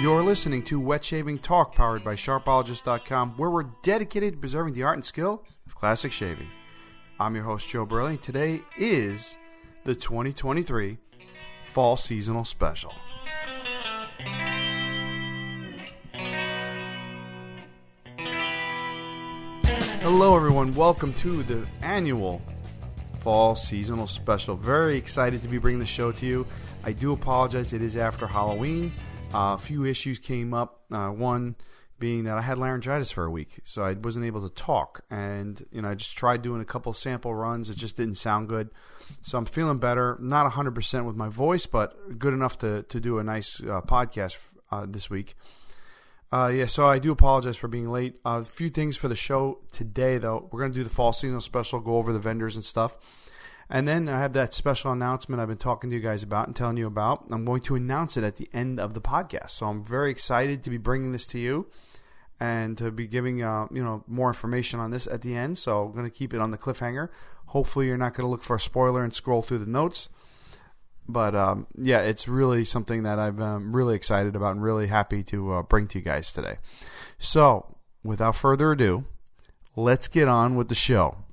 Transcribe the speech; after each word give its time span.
You're 0.00 0.24
listening 0.24 0.64
to 0.64 0.80
Wet 0.80 1.04
Shaving 1.04 1.38
Talk, 1.38 1.76
powered 1.76 2.02
by 2.02 2.16
Sharpologist.com, 2.16 3.34
where 3.36 3.48
we're 3.48 3.70
dedicated 3.84 4.32
to 4.32 4.38
preserving 4.40 4.74
the 4.74 4.82
art 4.82 4.96
and 4.96 5.04
skill 5.04 5.44
of 5.66 5.76
classic 5.76 6.10
shaving. 6.10 6.48
I'm 7.20 7.36
your 7.36 7.44
host, 7.44 7.68
Joe 7.68 7.86
Borrelli. 7.86 8.20
Today 8.20 8.62
is 8.76 9.38
the 9.84 9.94
2023 9.94 10.98
Fall 11.66 11.96
Seasonal 11.96 12.44
Special. 12.44 12.92
Hello, 20.02 20.34
everyone. 20.34 20.74
Welcome 20.74 21.14
to 21.14 21.44
the 21.44 21.68
annual 21.82 22.42
Fall 23.20 23.54
Seasonal 23.54 24.08
Special. 24.08 24.56
Very 24.56 24.98
excited 24.98 25.40
to 25.44 25.48
be 25.48 25.58
bringing 25.58 25.78
the 25.78 25.86
show 25.86 26.10
to 26.10 26.26
you. 26.26 26.48
I 26.82 26.90
do 26.92 27.12
apologize, 27.12 27.72
it 27.72 27.80
is 27.80 27.96
after 27.96 28.26
Halloween. 28.26 28.92
A 29.34 29.58
few 29.58 29.84
issues 29.84 30.18
came 30.18 30.54
up. 30.54 30.80
Uh, 30.90 31.08
one 31.08 31.56
being 31.98 32.24
that 32.24 32.36
I 32.36 32.42
had 32.42 32.58
laryngitis 32.58 33.12
for 33.12 33.24
a 33.24 33.30
week, 33.30 33.60
so 33.64 33.82
I 33.82 33.92
wasn't 33.94 34.24
able 34.24 34.46
to 34.46 34.54
talk. 34.54 35.04
And 35.10 35.64
you 35.70 35.80
know, 35.82 35.88
I 35.88 35.94
just 35.94 36.16
tried 36.16 36.42
doing 36.42 36.60
a 36.60 36.64
couple 36.64 36.92
sample 36.92 37.34
runs. 37.34 37.70
It 37.70 37.76
just 37.76 37.96
didn't 37.96 38.16
sound 38.16 38.48
good. 38.48 38.70
So 39.22 39.38
I'm 39.38 39.46
feeling 39.46 39.78
better. 39.78 40.18
Not 40.20 40.50
100% 40.52 41.04
with 41.04 41.16
my 41.16 41.28
voice, 41.28 41.66
but 41.66 42.18
good 42.18 42.34
enough 42.34 42.58
to 42.58 42.82
to 42.84 43.00
do 43.00 43.18
a 43.18 43.24
nice 43.24 43.60
uh, 43.60 43.80
podcast 43.82 44.38
uh, 44.70 44.86
this 44.88 45.08
week. 45.08 45.34
Uh, 46.32 46.48
yeah, 46.48 46.66
so 46.66 46.86
I 46.86 46.98
do 46.98 47.12
apologize 47.12 47.56
for 47.56 47.68
being 47.68 47.88
late. 47.88 48.16
A 48.24 48.44
few 48.44 48.68
things 48.68 48.96
for 48.96 49.06
the 49.06 49.14
show 49.14 49.60
today, 49.70 50.18
though. 50.18 50.48
We're 50.50 50.60
going 50.60 50.72
to 50.72 50.78
do 50.78 50.82
the 50.82 50.90
fall 50.90 51.12
seasonal 51.12 51.40
special, 51.40 51.78
go 51.78 51.96
over 51.96 52.12
the 52.12 52.18
vendors 52.18 52.56
and 52.56 52.64
stuff. 52.64 52.98
And 53.70 53.88
then 53.88 54.08
I 54.08 54.18
have 54.18 54.34
that 54.34 54.52
special 54.52 54.92
announcement 54.92 55.40
I've 55.40 55.48
been 55.48 55.56
talking 55.56 55.90
to 55.90 55.96
you 55.96 56.02
guys 56.02 56.22
about 56.22 56.46
and 56.46 56.54
telling 56.54 56.76
you 56.76 56.86
about. 56.86 57.26
I'm 57.30 57.44
going 57.44 57.62
to 57.62 57.76
announce 57.76 58.16
it 58.16 58.24
at 58.24 58.36
the 58.36 58.48
end 58.52 58.78
of 58.78 58.94
the 58.94 59.00
podcast. 59.00 59.50
So 59.50 59.66
I'm 59.66 59.82
very 59.82 60.10
excited 60.10 60.62
to 60.64 60.70
be 60.70 60.76
bringing 60.76 61.12
this 61.12 61.26
to 61.28 61.38
you 61.38 61.66
and 62.40 62.76
to 62.78 62.90
be 62.90 63.06
giving 63.06 63.42
uh, 63.42 63.66
you 63.72 63.82
know 63.82 64.04
more 64.06 64.28
information 64.28 64.80
on 64.80 64.90
this 64.90 65.06
at 65.06 65.22
the 65.22 65.34
end. 65.34 65.58
So 65.58 65.84
I'm 65.84 65.92
going 65.92 66.04
to 66.04 66.10
keep 66.10 66.34
it 66.34 66.40
on 66.40 66.50
the 66.50 66.58
cliffhanger. 66.58 67.08
Hopefully, 67.46 67.86
you're 67.86 67.96
not 67.96 68.14
going 68.14 68.26
to 68.26 68.30
look 68.30 68.42
for 68.42 68.56
a 68.56 68.60
spoiler 68.60 69.04
and 69.04 69.14
scroll 69.14 69.42
through 69.42 69.58
the 69.58 69.66
notes. 69.66 70.08
But 71.06 71.34
um, 71.34 71.66
yeah, 71.76 72.00
it's 72.00 72.28
really 72.28 72.64
something 72.64 73.02
that 73.02 73.18
I'm 73.18 73.40
um, 73.40 73.76
really 73.76 73.94
excited 73.94 74.34
about 74.36 74.52
and 74.52 74.62
really 74.62 74.86
happy 74.86 75.22
to 75.24 75.54
uh, 75.54 75.62
bring 75.62 75.86
to 75.88 75.98
you 75.98 76.04
guys 76.04 76.32
today. 76.32 76.58
So, 77.18 77.76
without 78.02 78.36
further 78.36 78.72
ado, 78.72 79.04
let's 79.76 80.08
get 80.08 80.28
on 80.28 80.56
with 80.56 80.68
the 80.68 80.74
show. 80.74 81.23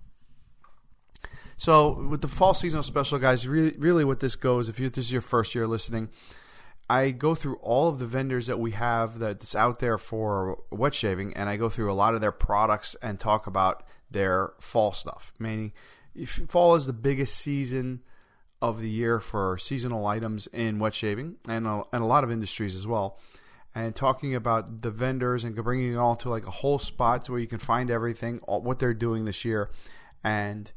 So, 1.62 2.08
with 2.10 2.22
the 2.22 2.28
fall 2.28 2.56
seasonal 2.56 2.82
special, 2.82 3.20
guys, 3.20 3.48
really, 3.48 3.76
really 3.78 4.04
what 4.04 4.20
this 4.20 4.36
goes, 4.36 4.68
if, 4.68 4.80
you, 4.80 4.90
this 4.90 5.06
is 5.06 5.12
your 5.12 5.22
first 5.22 5.54
year 5.54 5.68
listening, 5.68 6.10
I 6.90 7.12
go 7.12 7.36
through 7.36 7.58
all 7.58 7.88
of 7.88 8.00
the 8.00 8.08
vendors 8.08 8.48
that 8.48 8.58
we 8.58 8.72
have 8.72 9.20
that's 9.20 9.54
out 9.54 9.78
there 9.78 10.00
for 10.00 10.58
wet 10.72 10.96
shaving, 10.96 11.36
and 11.36 11.50
I 11.50 11.58
go 11.58 11.70
through 11.70 11.92
a 11.92 11.94
lot 11.94 12.16
of 12.16 12.22
their 12.22 12.32
products 12.32 12.96
and 13.04 13.20
talk 13.20 13.46
about 13.46 13.84
their 14.10 14.54
fall 14.60 14.92
stuff. 14.92 15.34
Meaning, 15.38 15.74
fall 16.26 16.74
is 16.74 16.88
the 16.88 16.94
biggest 16.94 17.38
season 17.38 18.02
of 18.60 18.82
the 18.82 18.90
year 18.90 19.20
for 19.20 19.60
seasonal 19.60 20.08
items 20.08 20.48
in 20.48 20.80
wet 20.80 20.96
shaving 20.96 21.36
and 21.48 21.68
a, 21.68 21.84
and 21.94 22.02
a 22.02 22.08
lot 22.08 22.24
of 22.24 22.32
industries 22.32 22.76
as 22.76 22.88
well. 22.88 23.20
And 23.76 23.96
talking 23.96 24.34
about 24.34 24.82
the 24.82 24.90
vendors 24.90 25.44
and 25.44 25.54
bringing 25.54 25.94
it 25.94 25.98
all 25.98 26.16
to 26.16 26.30
like 26.30 26.48
a 26.48 26.52
whole 26.52 26.80
spot 26.80 27.26
to 27.26 27.34
where 27.34 27.40
you 27.40 27.46
can 27.46 27.60
find 27.60 27.92
everything, 27.92 28.40
all, 28.48 28.64
what 28.64 28.80
they're 28.80 28.96
doing 28.96 29.26
this 29.26 29.46
year, 29.46 29.70
and 30.24 30.72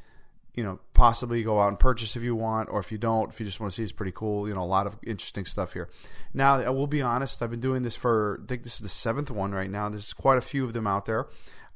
you 0.55 0.63
know 0.63 0.79
possibly 0.95 1.43
go 1.43 1.61
out 1.61 1.69
and 1.69 1.79
purchase 1.79 2.17
if 2.17 2.23
you 2.23 2.35
want, 2.35 2.69
or 2.71 2.79
if 2.79 2.93
you 2.93 2.99
don't, 2.99 3.31
if 3.33 3.41
you 3.41 3.47
just 3.47 3.61
want 3.61 3.73
to 3.73 3.77
see, 3.77 3.83
it's 3.83 3.93
pretty 3.93 4.13
cool. 4.13 4.49
You 4.49 4.55
know, 4.55 4.63
a 4.63 4.65
lot 4.65 4.87
of 4.87 4.97
interesting 5.03 5.45
stuff 5.45 5.73
here. 5.73 5.89
Now, 6.33 6.57
I 6.57 6.71
will 6.71 6.87
be 6.87 7.03
honest, 7.03 7.43
I've 7.43 7.51
been 7.51 7.61
doing 7.61 7.83
this 7.83 7.97
for 7.97 8.41
I 8.43 8.47
think 8.47 8.63
this 8.63 8.75
is 8.75 8.81
the 8.81 8.89
seventh 8.89 9.31
one 9.31 9.53
right 9.53 9.71
now. 9.71 9.89
There's 9.89 10.13
quite 10.13 10.39
a 10.39 10.43
few 10.43 10.65
of 10.65 10.73
them 10.73 10.87
out 10.87 11.07
there. 11.07 11.27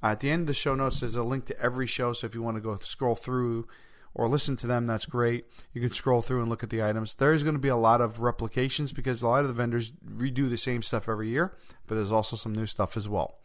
Uh, 0.02 0.08
at 0.08 0.20
the 0.20 0.30
end 0.30 0.42
of 0.42 0.46
the 0.46 0.54
show 0.54 0.74
notes, 0.74 1.00
there's 1.00 1.16
a 1.16 1.24
link 1.24 1.46
to 1.46 1.60
every 1.60 1.86
show, 1.86 2.12
so 2.12 2.26
if 2.26 2.34
you 2.34 2.42
want 2.42 2.56
to 2.56 2.60
go 2.60 2.76
scroll 2.76 3.16
through 3.16 3.66
or 4.14 4.28
listen 4.28 4.56
to 4.56 4.66
them, 4.66 4.86
that's 4.86 5.06
great. 5.06 5.46
You 5.72 5.80
can 5.80 5.90
scroll 5.90 6.22
through 6.22 6.40
and 6.40 6.48
look 6.48 6.62
at 6.62 6.70
the 6.70 6.82
items. 6.82 7.16
There 7.16 7.32
is 7.32 7.42
going 7.42 7.56
to 7.56 7.60
be 7.60 7.68
a 7.68 7.76
lot 7.76 8.00
of 8.00 8.20
replications 8.20 8.92
because 8.92 9.22
a 9.22 9.28
lot 9.28 9.42
of 9.42 9.48
the 9.48 9.54
vendors 9.54 9.92
redo 10.06 10.48
the 10.48 10.56
same 10.56 10.82
stuff 10.82 11.08
every 11.08 11.28
year, 11.28 11.54
but 11.86 11.96
there's 11.96 12.12
also 12.12 12.36
some 12.36 12.54
new 12.54 12.66
stuff 12.66 12.96
as 12.96 13.08
well. 13.08 13.38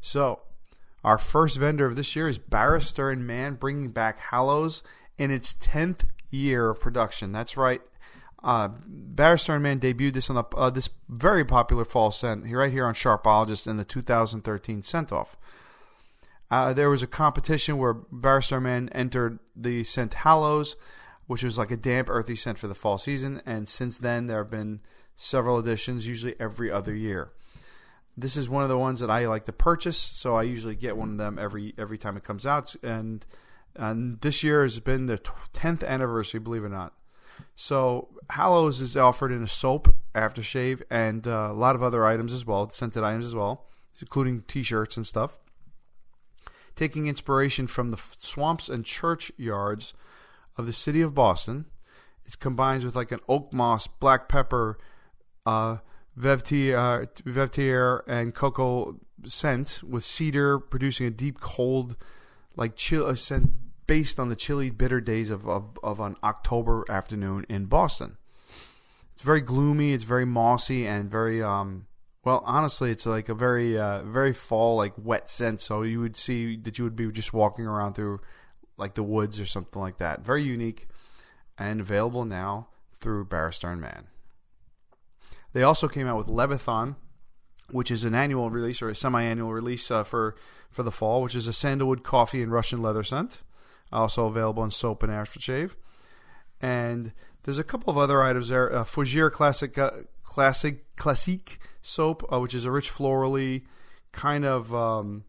So, 0.00 0.40
our 1.04 1.18
first 1.18 1.58
vendor 1.58 1.86
of 1.86 1.96
this 1.96 2.14
year 2.14 2.28
is 2.28 2.38
Barrister 2.38 3.10
and 3.10 3.26
Mann, 3.26 3.54
bringing 3.54 3.90
back 3.90 4.18
Hallows 4.18 4.82
in 5.18 5.30
its 5.30 5.52
10th 5.54 6.04
year 6.30 6.70
of 6.70 6.80
production. 6.80 7.32
That's 7.32 7.56
right. 7.56 7.82
Uh, 8.42 8.68
Barrister 8.86 9.54
and 9.54 9.62
Mann 9.62 9.80
debuted 9.80 10.14
this 10.14 10.30
on 10.30 10.36
the, 10.36 10.44
uh, 10.56 10.70
this 10.70 10.90
very 11.08 11.44
popular 11.44 11.84
fall 11.84 12.10
scent 12.10 12.44
right 12.50 12.72
here 12.72 12.86
on 12.86 12.94
Sharpologist 12.94 13.66
in 13.66 13.76
the 13.76 13.84
2013 13.84 14.82
scent 14.82 15.12
off. 15.12 15.36
Uh, 16.50 16.72
there 16.72 16.90
was 16.90 17.02
a 17.02 17.06
competition 17.06 17.78
where 17.78 17.94
Barrister 17.94 18.56
and 18.56 18.64
Mann 18.64 18.88
entered 18.90 19.38
the 19.56 19.84
scent 19.84 20.14
Hallows, 20.14 20.76
which 21.26 21.42
was 21.42 21.56
like 21.56 21.70
a 21.70 21.76
damp, 21.76 22.10
earthy 22.10 22.36
scent 22.36 22.58
for 22.58 22.68
the 22.68 22.74
fall 22.74 22.98
season. 22.98 23.40
And 23.46 23.68
since 23.68 23.96
then, 23.96 24.26
there 24.26 24.38
have 24.38 24.50
been 24.50 24.80
several 25.16 25.58
editions, 25.58 26.06
usually 26.06 26.34
every 26.38 26.70
other 26.70 26.94
year. 26.94 27.32
This 28.16 28.36
is 28.36 28.48
one 28.48 28.62
of 28.62 28.68
the 28.68 28.78
ones 28.78 29.00
that 29.00 29.10
I 29.10 29.26
like 29.26 29.46
to 29.46 29.52
purchase, 29.52 29.96
so 29.96 30.34
I 30.34 30.42
usually 30.42 30.74
get 30.74 30.96
one 30.96 31.12
of 31.12 31.18
them 31.18 31.38
every 31.38 31.74
every 31.78 31.98
time 31.98 32.16
it 32.16 32.24
comes 32.24 32.46
out. 32.46 32.74
And 32.82 33.24
and 33.74 34.20
this 34.20 34.42
year 34.42 34.62
has 34.62 34.80
been 34.80 35.06
the 35.06 35.18
tenth 35.52 35.82
anniversary, 35.82 36.40
believe 36.40 36.62
it 36.62 36.66
or 36.66 36.70
not. 36.70 36.92
So 37.56 38.08
Hallows 38.30 38.80
is 38.80 38.96
offered 38.96 39.32
in 39.32 39.42
a 39.42 39.48
soap, 39.48 39.94
aftershave, 40.14 40.82
and 40.90 41.26
uh, 41.26 41.48
a 41.50 41.54
lot 41.54 41.74
of 41.74 41.82
other 41.82 42.04
items 42.04 42.32
as 42.32 42.44
well, 42.44 42.68
scented 42.68 43.02
items 43.02 43.26
as 43.26 43.34
well, 43.34 43.66
including 44.00 44.42
T-shirts 44.42 44.96
and 44.98 45.06
stuff 45.06 45.38
taking 46.76 47.06
inspiration 47.06 47.66
from 47.66 47.90
the 47.90 48.00
swamps 48.18 48.68
and 48.68 48.84
churchyards 48.84 49.94
of 50.56 50.66
the 50.66 50.72
city 50.72 51.00
of 51.00 51.14
Boston. 51.14 51.66
It 52.24 52.38
combines 52.38 52.84
with 52.84 52.96
like 52.96 53.12
an 53.12 53.20
oak 53.28 53.52
moss, 53.52 53.86
black 53.86 54.28
pepper, 54.28 54.78
uh, 55.44 55.78
vetiver, 56.18 57.06
vetiver, 57.24 58.02
and 58.06 58.34
cocoa 58.34 58.98
scent 59.24 59.82
with 59.86 60.04
cedar, 60.04 60.58
producing 60.58 61.06
a 61.06 61.10
deep, 61.10 61.40
cold, 61.40 61.96
like 62.56 62.76
chill 62.76 63.14
scent 63.16 63.50
based 63.86 64.18
on 64.18 64.28
the 64.28 64.36
chilly, 64.36 64.70
bitter 64.70 65.00
days 65.00 65.30
of, 65.30 65.48
of, 65.48 65.78
of 65.82 66.00
an 66.00 66.16
October 66.22 66.84
afternoon 66.88 67.44
in 67.48 67.66
Boston. 67.66 68.16
It's 69.14 69.22
very 69.22 69.40
gloomy. 69.40 69.92
It's 69.92 70.04
very 70.04 70.24
mossy 70.24 70.86
and 70.86 71.10
very 71.10 71.42
um, 71.42 71.86
well, 72.24 72.42
honestly, 72.46 72.90
it's 72.90 73.04
like 73.04 73.28
a 73.28 73.34
very, 73.34 73.76
uh, 73.76 74.02
very 74.02 74.32
fall, 74.32 74.76
like 74.76 74.92
wet 74.96 75.28
scent. 75.28 75.60
So 75.60 75.82
you 75.82 76.00
would 76.00 76.16
see 76.16 76.56
that 76.56 76.78
you 76.78 76.84
would 76.84 76.94
be 76.94 77.10
just 77.10 77.32
walking 77.32 77.66
around 77.66 77.94
through 77.94 78.20
like 78.76 78.94
the 78.94 79.02
woods 79.02 79.40
or 79.40 79.46
something 79.46 79.80
like 79.80 79.98
that. 79.98 80.20
Very 80.20 80.42
unique 80.42 80.88
and 81.58 81.80
available 81.80 82.24
now 82.24 82.68
through 83.00 83.24
Barrister 83.24 83.70
and 83.70 83.80
Mann. 83.80 84.06
They 85.52 85.62
also 85.62 85.88
came 85.88 86.06
out 86.06 86.16
with 86.16 86.28
Leviathan, 86.28 86.96
which 87.70 87.90
is 87.90 88.04
an 88.04 88.14
annual 88.14 88.50
release 88.50 88.82
or 88.82 88.88
a 88.88 88.94
semi-annual 88.94 89.52
release 89.52 89.90
uh, 89.90 90.04
for 90.04 90.34
for 90.70 90.82
the 90.82 90.90
fall, 90.90 91.22
which 91.22 91.34
is 91.34 91.46
a 91.46 91.52
sandalwood, 91.52 92.02
coffee, 92.02 92.42
and 92.42 92.50
Russian 92.50 92.80
leather 92.82 93.04
scent. 93.04 93.42
Also 93.92 94.26
available 94.26 94.64
in 94.64 94.70
soap 94.70 95.02
and 95.02 95.12
aftershave. 95.12 95.74
And 96.62 97.12
there's 97.42 97.58
a 97.58 97.64
couple 97.64 97.90
of 97.90 97.98
other 97.98 98.22
items 98.22 98.48
there. 98.48 98.72
Uh, 98.72 98.84
Fougere 98.84 99.30
Classic 99.30 99.76
uh, 99.76 99.90
Classic 100.24 100.84
Classique 100.96 101.58
soap, 101.82 102.24
uh, 102.32 102.40
which 102.40 102.54
is 102.54 102.64
a 102.64 102.70
rich 102.70 102.90
florally 102.90 103.62
kind 104.12 104.44
of 104.44 104.74
um, 104.74 105.24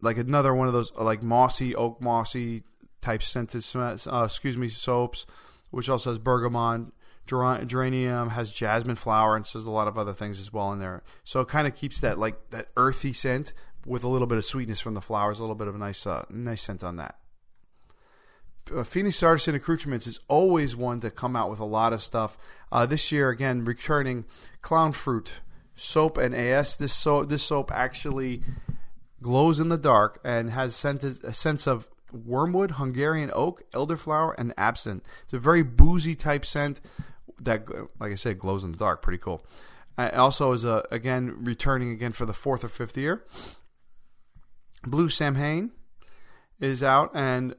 like 0.00 0.18
another 0.18 0.54
one 0.54 0.68
of 0.68 0.74
those 0.74 0.92
uh, 0.96 1.04
like 1.04 1.22
mossy 1.22 1.74
oak 1.74 2.00
mossy 2.00 2.62
type 3.00 3.22
scented 3.22 3.64
uh, 3.74 4.24
excuse 4.24 4.56
me 4.56 4.68
soaps, 4.68 5.26
which 5.70 5.88
also 5.88 6.10
has 6.10 6.18
bergamot, 6.18 6.92
geranium, 7.28 8.30
has 8.30 8.50
jasmine 8.50 8.96
flower, 8.96 9.36
and 9.36 9.46
says 9.46 9.64
a 9.64 9.70
lot 9.70 9.88
of 9.88 9.96
other 9.96 10.12
things 10.12 10.40
as 10.40 10.52
well 10.52 10.72
in 10.72 10.78
there. 10.78 11.02
So 11.24 11.40
it 11.40 11.48
kind 11.48 11.66
of 11.66 11.74
keeps 11.74 12.00
that 12.00 12.18
like 12.18 12.50
that 12.50 12.68
earthy 12.76 13.12
scent 13.12 13.52
with 13.86 14.02
a 14.02 14.08
little 14.08 14.26
bit 14.26 14.38
of 14.38 14.44
sweetness 14.44 14.80
from 14.80 14.94
the 14.94 15.00
flowers, 15.00 15.38
a 15.38 15.42
little 15.42 15.54
bit 15.54 15.68
of 15.68 15.74
a 15.74 15.78
nice 15.78 16.06
uh, 16.06 16.24
nice 16.30 16.62
scent 16.62 16.82
on 16.82 16.96
that 16.96 17.16
uh, 18.74 18.84
Phoenix 18.84 19.22
Artisan 19.22 19.54
Accoutrements 19.54 20.06
is 20.06 20.20
always 20.28 20.76
one 20.76 21.00
to 21.00 21.10
come 21.10 21.36
out 21.36 21.50
with 21.50 21.60
a 21.60 21.64
lot 21.64 21.92
of 21.92 22.02
stuff. 22.02 22.38
Uh, 22.70 22.86
this 22.86 23.10
year, 23.12 23.30
again, 23.30 23.64
returning 23.64 24.24
Clown 24.62 24.92
Fruit 24.92 25.40
soap 25.76 26.18
and 26.18 26.34
AS. 26.34 26.76
This 26.76 26.92
soap, 26.92 27.28
this 27.28 27.42
soap 27.42 27.70
actually 27.72 28.42
glows 29.22 29.60
in 29.60 29.68
the 29.68 29.78
dark 29.78 30.20
and 30.24 30.50
has 30.50 30.74
scented, 30.74 31.24
a 31.24 31.34
sense 31.34 31.66
of 31.66 31.88
wormwood, 32.12 32.72
Hungarian 32.72 33.30
oak, 33.34 33.62
elderflower, 33.72 34.34
and 34.38 34.52
absinthe. 34.56 35.04
It's 35.24 35.34
a 35.34 35.38
very 35.38 35.62
boozy 35.62 36.14
type 36.14 36.44
scent 36.44 36.80
that, 37.40 37.68
like 37.98 38.12
I 38.12 38.16
said, 38.16 38.38
glows 38.38 38.64
in 38.64 38.72
the 38.72 38.78
dark. 38.78 39.02
Pretty 39.02 39.18
cool. 39.18 39.44
Uh, 39.96 40.10
also 40.14 40.52
is 40.52 40.64
a 40.64 40.86
again 40.90 41.34
returning 41.44 41.90
again 41.90 42.12
for 42.12 42.26
the 42.26 42.34
fourth 42.34 42.62
or 42.64 42.68
fifth 42.68 42.96
year. 42.96 43.24
Blue 44.84 45.08
Samhain 45.08 45.72
is 46.60 46.82
out 46.82 47.10
and 47.14 47.54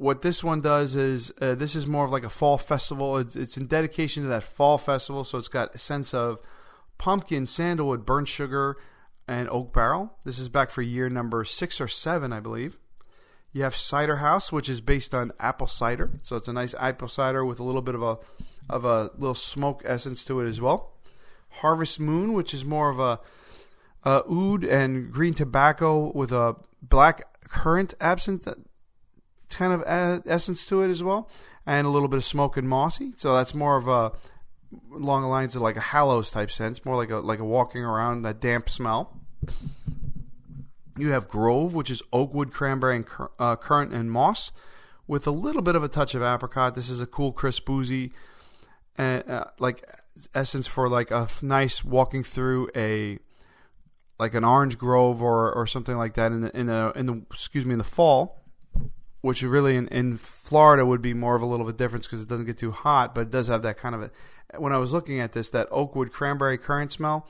what 0.00 0.22
this 0.22 0.42
one 0.42 0.62
does 0.62 0.94
is 0.94 1.30
uh, 1.42 1.54
this 1.54 1.76
is 1.76 1.86
more 1.86 2.06
of 2.06 2.10
like 2.10 2.24
a 2.24 2.30
fall 2.30 2.56
festival. 2.56 3.18
It's, 3.18 3.36
it's 3.36 3.58
in 3.58 3.66
dedication 3.66 4.22
to 4.22 4.30
that 4.30 4.42
fall 4.42 4.78
festival, 4.78 5.24
so 5.24 5.36
it's 5.36 5.48
got 5.48 5.74
a 5.74 5.78
sense 5.78 6.14
of 6.14 6.40
pumpkin, 6.96 7.44
sandalwood, 7.44 8.06
burnt 8.06 8.26
sugar, 8.26 8.78
and 9.28 9.46
oak 9.50 9.74
barrel. 9.74 10.16
This 10.24 10.38
is 10.38 10.48
back 10.48 10.70
for 10.70 10.80
year 10.80 11.10
number 11.10 11.44
six 11.44 11.82
or 11.82 11.88
seven, 11.88 12.32
I 12.32 12.40
believe. 12.40 12.78
You 13.52 13.62
have 13.62 13.76
Cider 13.76 14.16
House, 14.16 14.50
which 14.50 14.70
is 14.70 14.80
based 14.80 15.12
on 15.12 15.32
apple 15.38 15.66
cider, 15.66 16.12
so 16.22 16.36
it's 16.36 16.48
a 16.48 16.52
nice 16.54 16.74
apple 16.78 17.08
cider 17.08 17.44
with 17.44 17.60
a 17.60 17.64
little 17.64 17.82
bit 17.82 17.94
of 17.94 18.02
a 18.02 18.16
of 18.70 18.84
a 18.84 19.10
little 19.16 19.34
smoke 19.34 19.82
essence 19.84 20.24
to 20.24 20.40
it 20.40 20.48
as 20.48 20.60
well. 20.60 20.94
Harvest 21.50 22.00
Moon, 22.00 22.32
which 22.32 22.54
is 22.54 22.64
more 22.64 22.88
of 22.90 22.98
a, 22.98 23.20
a 24.04 24.22
oud 24.24 24.64
and 24.64 25.12
green 25.12 25.34
tobacco 25.34 26.12
with 26.14 26.32
a 26.32 26.56
black 26.80 27.22
currant 27.48 27.94
absinthe 28.00 28.48
kind 29.50 29.72
of 29.72 29.82
essence 30.26 30.64
to 30.66 30.82
it 30.82 30.88
as 30.88 31.02
well, 31.02 31.28
and 31.66 31.86
a 31.86 31.90
little 31.90 32.08
bit 32.08 32.18
of 32.18 32.24
smoke 32.24 32.56
and 32.56 32.68
mossy. 32.68 33.12
So 33.16 33.34
that's 33.34 33.54
more 33.54 33.76
of 33.76 33.88
a 33.88 34.12
along 34.94 35.22
the 35.22 35.28
lines 35.28 35.56
of 35.56 35.62
like 35.62 35.76
a 35.76 35.80
Hallows 35.80 36.30
type 36.30 36.50
sense, 36.50 36.84
more 36.84 36.96
like 36.96 37.10
a 37.10 37.16
like 37.16 37.40
a 37.40 37.44
walking 37.44 37.82
around 37.82 38.22
that 38.22 38.40
damp 38.40 38.70
smell. 38.70 39.20
You 40.96 41.10
have 41.10 41.28
Grove, 41.28 41.74
which 41.74 41.90
is 41.90 42.02
oak 42.12 42.34
wood, 42.34 42.52
cranberry, 42.52 42.96
and 42.96 43.06
cur- 43.06 43.30
uh, 43.38 43.56
currant 43.56 43.92
and 43.92 44.10
moss, 44.10 44.52
with 45.06 45.26
a 45.26 45.30
little 45.30 45.62
bit 45.62 45.74
of 45.74 45.82
a 45.82 45.88
touch 45.88 46.14
of 46.14 46.22
apricot. 46.22 46.74
This 46.74 46.88
is 46.88 47.00
a 47.00 47.06
cool, 47.06 47.32
crisp, 47.32 47.64
boozy, 47.64 48.12
uh, 48.98 49.22
uh, 49.26 49.44
like 49.58 49.84
essence 50.34 50.66
for 50.66 50.88
like 50.88 51.10
a 51.10 51.28
nice 51.42 51.84
walking 51.84 52.22
through 52.22 52.68
a 52.76 53.18
like 54.18 54.34
an 54.34 54.44
orange 54.44 54.76
grove 54.76 55.22
or 55.22 55.52
or 55.52 55.66
something 55.66 55.96
like 55.96 56.14
that 56.14 56.32
in 56.32 56.42
the 56.42 56.56
in 56.56 56.66
the 56.66 56.92
in 56.94 57.06
the 57.06 57.22
excuse 57.30 57.64
me 57.64 57.72
in 57.72 57.78
the 57.78 57.84
fall 57.84 58.40
which 59.22 59.42
really 59.42 59.76
in, 59.76 59.88
in 59.88 60.16
Florida 60.16 60.84
would 60.86 61.02
be 61.02 61.12
more 61.12 61.34
of 61.34 61.42
a 61.42 61.46
little 61.46 61.66
bit 61.66 61.76
difference 61.76 62.06
because 62.06 62.22
it 62.22 62.28
doesn't 62.28 62.46
get 62.46 62.58
too 62.58 62.70
hot, 62.70 63.14
but 63.14 63.22
it 63.22 63.30
does 63.30 63.48
have 63.48 63.62
that 63.62 63.76
kind 63.78 63.94
of 63.94 64.02
a. 64.02 64.10
When 64.58 64.72
I 64.72 64.78
was 64.78 64.92
looking 64.92 65.20
at 65.20 65.32
this, 65.32 65.50
that 65.50 65.68
oakwood 65.70 66.12
cranberry 66.12 66.58
currant 66.58 66.92
smell 66.92 67.28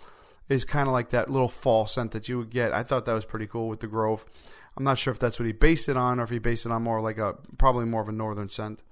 is 0.49 0.65
kind 0.65 0.87
of 0.87 0.93
like 0.93 1.11
that 1.11 1.31
little 1.31 1.49
fall 1.49 1.87
scent 1.87 2.13
that 2.13 2.29
you 2.29 2.39
would 2.39 2.51
get. 2.51 2.73
I 2.73 2.83
thought 2.83 3.07
that 3.07 3.13
was 3.13 3.25
pretty 3.25 3.47
cool 3.47 3.69
with 3.69 3.81
the 3.81 3.87
Grove. 3.87 4.25
I'm 4.77 4.85
not 4.85 4.99
sure 4.99 5.13
if 5.13 5.19
that's 5.19 5.39
what 5.39 5.47
he 5.47 5.53
based 5.53 5.89
it 5.89 5.97
on 5.97 6.21
or 6.21 6.23
if 6.23 6.31
he 6.31 6.39
based 6.39 6.65
it 6.65 6.73
on 6.73 6.83
more 6.83 7.01
like 7.01 7.19
a 7.19 7.35
probably 7.59 7.85
more 7.85 8.01
of 8.01 8.09
a 8.09 8.13
northern 8.13 8.49
scent. 8.49 8.83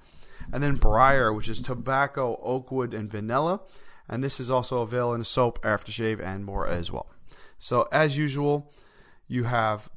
And 0.52 0.62
then 0.62 0.76
Briar, 0.76 1.32
which 1.32 1.48
is 1.48 1.60
tobacco, 1.60 2.38
oakwood, 2.42 2.94
and 2.94 3.10
vanilla. 3.10 3.60
And 4.08 4.24
this 4.24 4.40
is 4.40 4.50
also 4.50 4.80
available 4.80 5.14
in 5.14 5.24
soap, 5.24 5.60
aftershave, 5.62 6.20
and 6.20 6.44
more 6.44 6.66
as 6.66 6.90
well. 6.90 7.06
So 7.58 7.88
as 7.92 8.16
usual, 8.16 8.72
you 9.26 9.44
have 9.44 9.90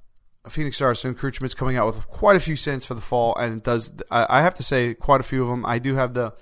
Phoenix 0.49 0.81
Artisan 0.81 1.11
Accoutrements 1.11 1.53
coming 1.53 1.77
out 1.77 1.85
with 1.85 2.07
quite 2.07 2.35
a 2.35 2.39
few 2.39 2.55
scents 2.55 2.85
for 2.85 2.93
the 2.93 3.01
fall, 3.01 3.35
and 3.37 3.57
it 3.57 3.63
does. 3.63 3.91
I 4.09 4.41
have 4.41 4.55
to 4.55 4.63
say, 4.63 4.93
quite 4.93 5.21
a 5.21 5.23
few 5.23 5.43
of 5.43 5.49
them. 5.49 5.65
I 5.65 5.79
do 5.79 5.95
have 5.95 6.13
the 6.13 6.33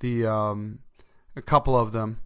the 0.00 0.26
um, 0.26 0.80
a 1.36 1.42
couple 1.42 1.76
of 1.76 1.92
them. 1.92 2.20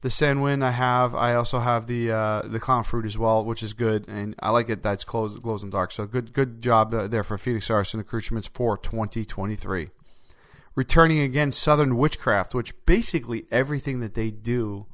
The 0.00 0.08
Sanwin 0.08 0.64
I 0.64 0.72
have. 0.72 1.14
I 1.14 1.34
also 1.34 1.58
have 1.58 1.86
the 1.86 2.12
uh, 2.12 2.42
the 2.42 2.60
Clown 2.60 2.84
Fruit 2.84 3.04
as 3.04 3.18
well, 3.18 3.44
which 3.44 3.62
is 3.62 3.72
good, 3.72 4.08
and 4.08 4.34
I 4.40 4.50
like 4.50 4.68
it. 4.68 4.82
That's 4.82 5.04
close, 5.04 5.36
glows 5.38 5.62
in 5.62 5.70
dark. 5.70 5.90
So 5.92 6.06
good 6.06 6.32
good 6.32 6.62
job 6.62 6.92
there 7.10 7.24
for 7.24 7.36
Phoenix 7.36 7.70
Artisan 7.70 8.00
Accoutrements 8.00 8.48
for 8.48 8.76
2023. 8.76 9.88
Returning 10.74 11.20
again, 11.20 11.52
Southern 11.52 11.96
Witchcraft, 11.96 12.54
which 12.54 12.74
basically 12.86 13.44
everything 13.50 14.00
that 14.00 14.14
they 14.14 14.30
do 14.30 14.86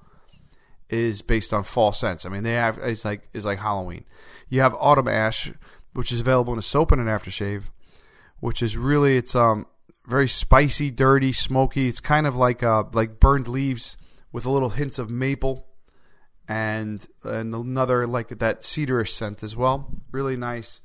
is 0.90 1.22
based 1.22 1.52
on 1.52 1.62
fall 1.62 1.92
scents. 1.92 2.24
I 2.24 2.28
mean, 2.28 2.42
they 2.42 2.54
have 2.54 2.78
it's 2.78 3.04
like 3.04 3.28
it's 3.32 3.44
like 3.44 3.60
Halloween. 3.60 4.04
You 4.48 4.60
have 4.60 4.74
Autumn 4.74 5.08
Ash, 5.08 5.52
which 5.92 6.10
is 6.10 6.20
available 6.20 6.52
in 6.52 6.58
a 6.58 6.62
soap 6.62 6.92
and 6.92 7.00
an 7.00 7.06
aftershave, 7.06 7.64
which 8.40 8.62
is 8.62 8.76
really 8.76 9.16
it's 9.16 9.34
um 9.34 9.66
very 10.06 10.28
spicy, 10.28 10.90
dirty, 10.90 11.32
smoky. 11.32 11.88
It's 11.88 12.00
kind 12.00 12.26
of 12.26 12.34
like 12.34 12.62
uh 12.62 12.84
like 12.92 13.20
burned 13.20 13.48
leaves 13.48 13.96
with 14.32 14.46
a 14.46 14.50
little 14.50 14.70
hints 14.70 14.98
of 14.98 15.10
maple 15.10 15.66
and 16.48 17.06
and 17.22 17.54
another 17.54 18.06
like 18.06 18.28
that 18.28 18.62
cedarish 18.62 19.10
scent 19.10 19.42
as 19.42 19.54
well. 19.56 19.92
Really 20.10 20.36
nice. 20.36 20.80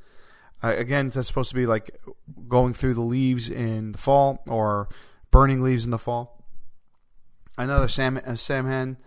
Uh, 0.64 0.74
again, 0.78 1.10
that's 1.10 1.28
supposed 1.28 1.50
to 1.50 1.56
be 1.56 1.66
like 1.66 2.00
going 2.48 2.74
through 2.74 2.94
the 2.94 3.02
leaves 3.02 3.50
in 3.50 3.92
the 3.92 3.98
fall 3.98 4.42
or 4.48 4.88
burning 5.30 5.62
leaves 5.62 5.84
in 5.84 5.92
the 5.92 6.00
fall. 6.00 6.42
Another 7.58 7.90
Sam 7.90 8.20
Samhain 8.36 8.98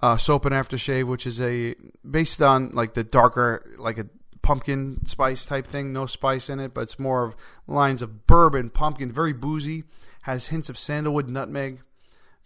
uh, 0.00 0.16
soap 0.16 0.46
and 0.46 0.54
aftershave, 0.54 1.06
which 1.06 1.26
is 1.26 1.40
a 1.40 1.74
based 2.08 2.40
on 2.40 2.70
like 2.70 2.94
the 2.94 3.04
darker, 3.04 3.74
like 3.78 3.98
a 3.98 4.06
pumpkin 4.40 5.04
spice 5.04 5.44
type 5.44 5.66
thing. 5.66 5.92
No 5.92 6.06
spice 6.06 6.48
in 6.48 6.58
it, 6.58 6.72
but 6.72 6.82
it's 6.82 6.98
more 6.98 7.24
of 7.24 7.36
lines 7.66 8.00
of 8.00 8.26
bourbon, 8.26 8.70
pumpkin, 8.70 9.12
very 9.12 9.32
boozy. 9.32 9.84
Has 10.22 10.48
hints 10.48 10.68
of 10.68 10.78
sandalwood, 10.78 11.28
nutmeg, 11.28 11.80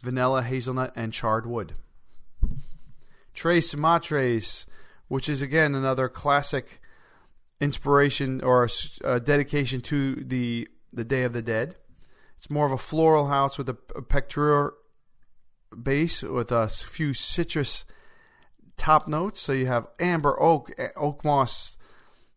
vanilla, 0.03 0.43
hazelnut, 0.43 0.93
and 0.97 1.13
charred 1.13 1.47
wood. 1.47 1.75
Tres 3.35 3.75
Matres, 3.75 4.67
which 5.09 5.29
is 5.29 5.41
again 5.41 5.75
another 5.75 6.09
classic 6.09 6.81
inspiration 7.63 8.43
or 8.43 8.65
a, 8.65 8.69
a 9.05 9.21
dedication 9.21 9.81
to 9.81 10.17
the 10.17 10.69
the 10.93 11.05
Day 11.05 11.23
of 11.23 11.33
the 11.33 11.41
Dead. 11.41 11.77
It's 12.37 12.51
more 12.51 12.67
of 12.67 12.73
a 12.73 12.79
floral 12.79 13.29
house 13.29 13.57
with 13.57 13.69
a, 13.69 13.79
a 13.95 14.03
pectoral 14.03 14.73
base 15.81 16.23
with 16.23 16.51
a 16.53 16.69
few 16.69 17.15
citrus 17.15 17.85
top 18.77 19.07
notes. 19.07 19.41
So 19.41 19.53
you 19.53 19.67
have 19.67 19.87
amber, 20.01 20.39
oak, 20.43 20.73
oak 20.97 21.25
moss, 21.25 21.79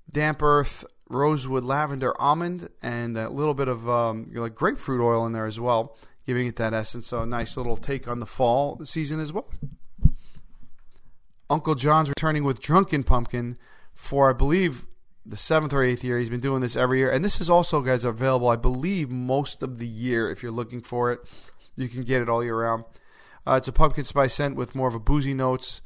damp 0.09 0.41
earth, 0.43 0.85
rosewood, 1.09 1.63
lavender, 1.63 2.13
almond, 2.21 2.69
and 2.81 3.17
a 3.17 3.29
little 3.29 3.55
bit 3.55 3.67
of 3.67 3.89
um, 3.89 4.31
like 4.33 4.53
grapefruit 4.53 5.01
oil 5.01 5.25
in 5.25 5.33
there 5.33 5.47
as 5.47 5.59
well, 5.59 5.97
giving 6.25 6.47
it 6.47 6.55
that 6.57 6.73
essence. 6.73 7.07
So 7.07 7.23
a 7.23 7.25
nice 7.25 7.57
little 7.57 7.77
take 7.77 8.07
on 8.07 8.19
the 8.19 8.25
fall 8.27 8.79
season 8.85 9.19
as 9.19 9.33
well. 9.33 9.49
Uncle 11.49 11.75
John's 11.75 12.09
returning 12.09 12.43
with 12.43 12.61
Drunken 12.61 13.03
Pumpkin 13.03 13.57
for, 13.93 14.29
I 14.29 14.33
believe, 14.33 14.85
the 15.25 15.37
seventh 15.37 15.73
or 15.73 15.83
eighth 15.83 16.03
year. 16.03 16.19
He's 16.19 16.29
been 16.29 16.39
doing 16.39 16.61
this 16.61 16.75
every 16.75 16.99
year. 16.99 17.11
And 17.11 17.25
this 17.25 17.41
is 17.41 17.49
also, 17.49 17.81
guys, 17.81 18.05
available, 18.05 18.47
I 18.47 18.55
believe, 18.55 19.09
most 19.09 19.63
of 19.63 19.79
the 19.79 19.87
year 19.87 20.29
if 20.29 20.43
you're 20.43 20.51
looking 20.51 20.81
for 20.81 21.11
it. 21.11 21.19
You 21.75 21.89
can 21.89 22.03
get 22.03 22.21
it 22.21 22.29
all 22.29 22.43
year 22.43 22.61
round. 22.61 22.85
Uh, 23.45 23.55
it's 23.55 23.67
a 23.67 23.73
pumpkin 23.73 24.03
spice 24.03 24.33
scent 24.33 24.55
with 24.55 24.75
more 24.75 24.87
of 24.87 24.95
a 24.95 24.99
boozy 24.99 25.33
notes 25.33 25.81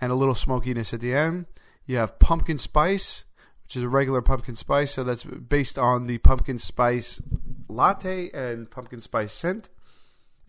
and 0.00 0.10
a 0.10 0.14
little 0.14 0.34
smokiness 0.34 0.92
at 0.92 1.00
the 1.00 1.14
end. 1.14 1.46
You 1.86 1.96
have 1.96 2.18
pumpkin 2.18 2.58
spice, 2.58 3.24
which 3.64 3.76
is 3.76 3.82
a 3.82 3.88
regular 3.88 4.20
pumpkin 4.20 4.56
spice, 4.56 4.92
so 4.92 5.04
that's 5.04 5.24
based 5.24 5.78
on 5.78 6.06
the 6.06 6.18
pumpkin 6.18 6.58
spice 6.58 7.22
latte 7.68 8.30
and 8.32 8.70
pumpkin 8.70 9.00
spice 9.00 9.32
scent. 9.32 9.68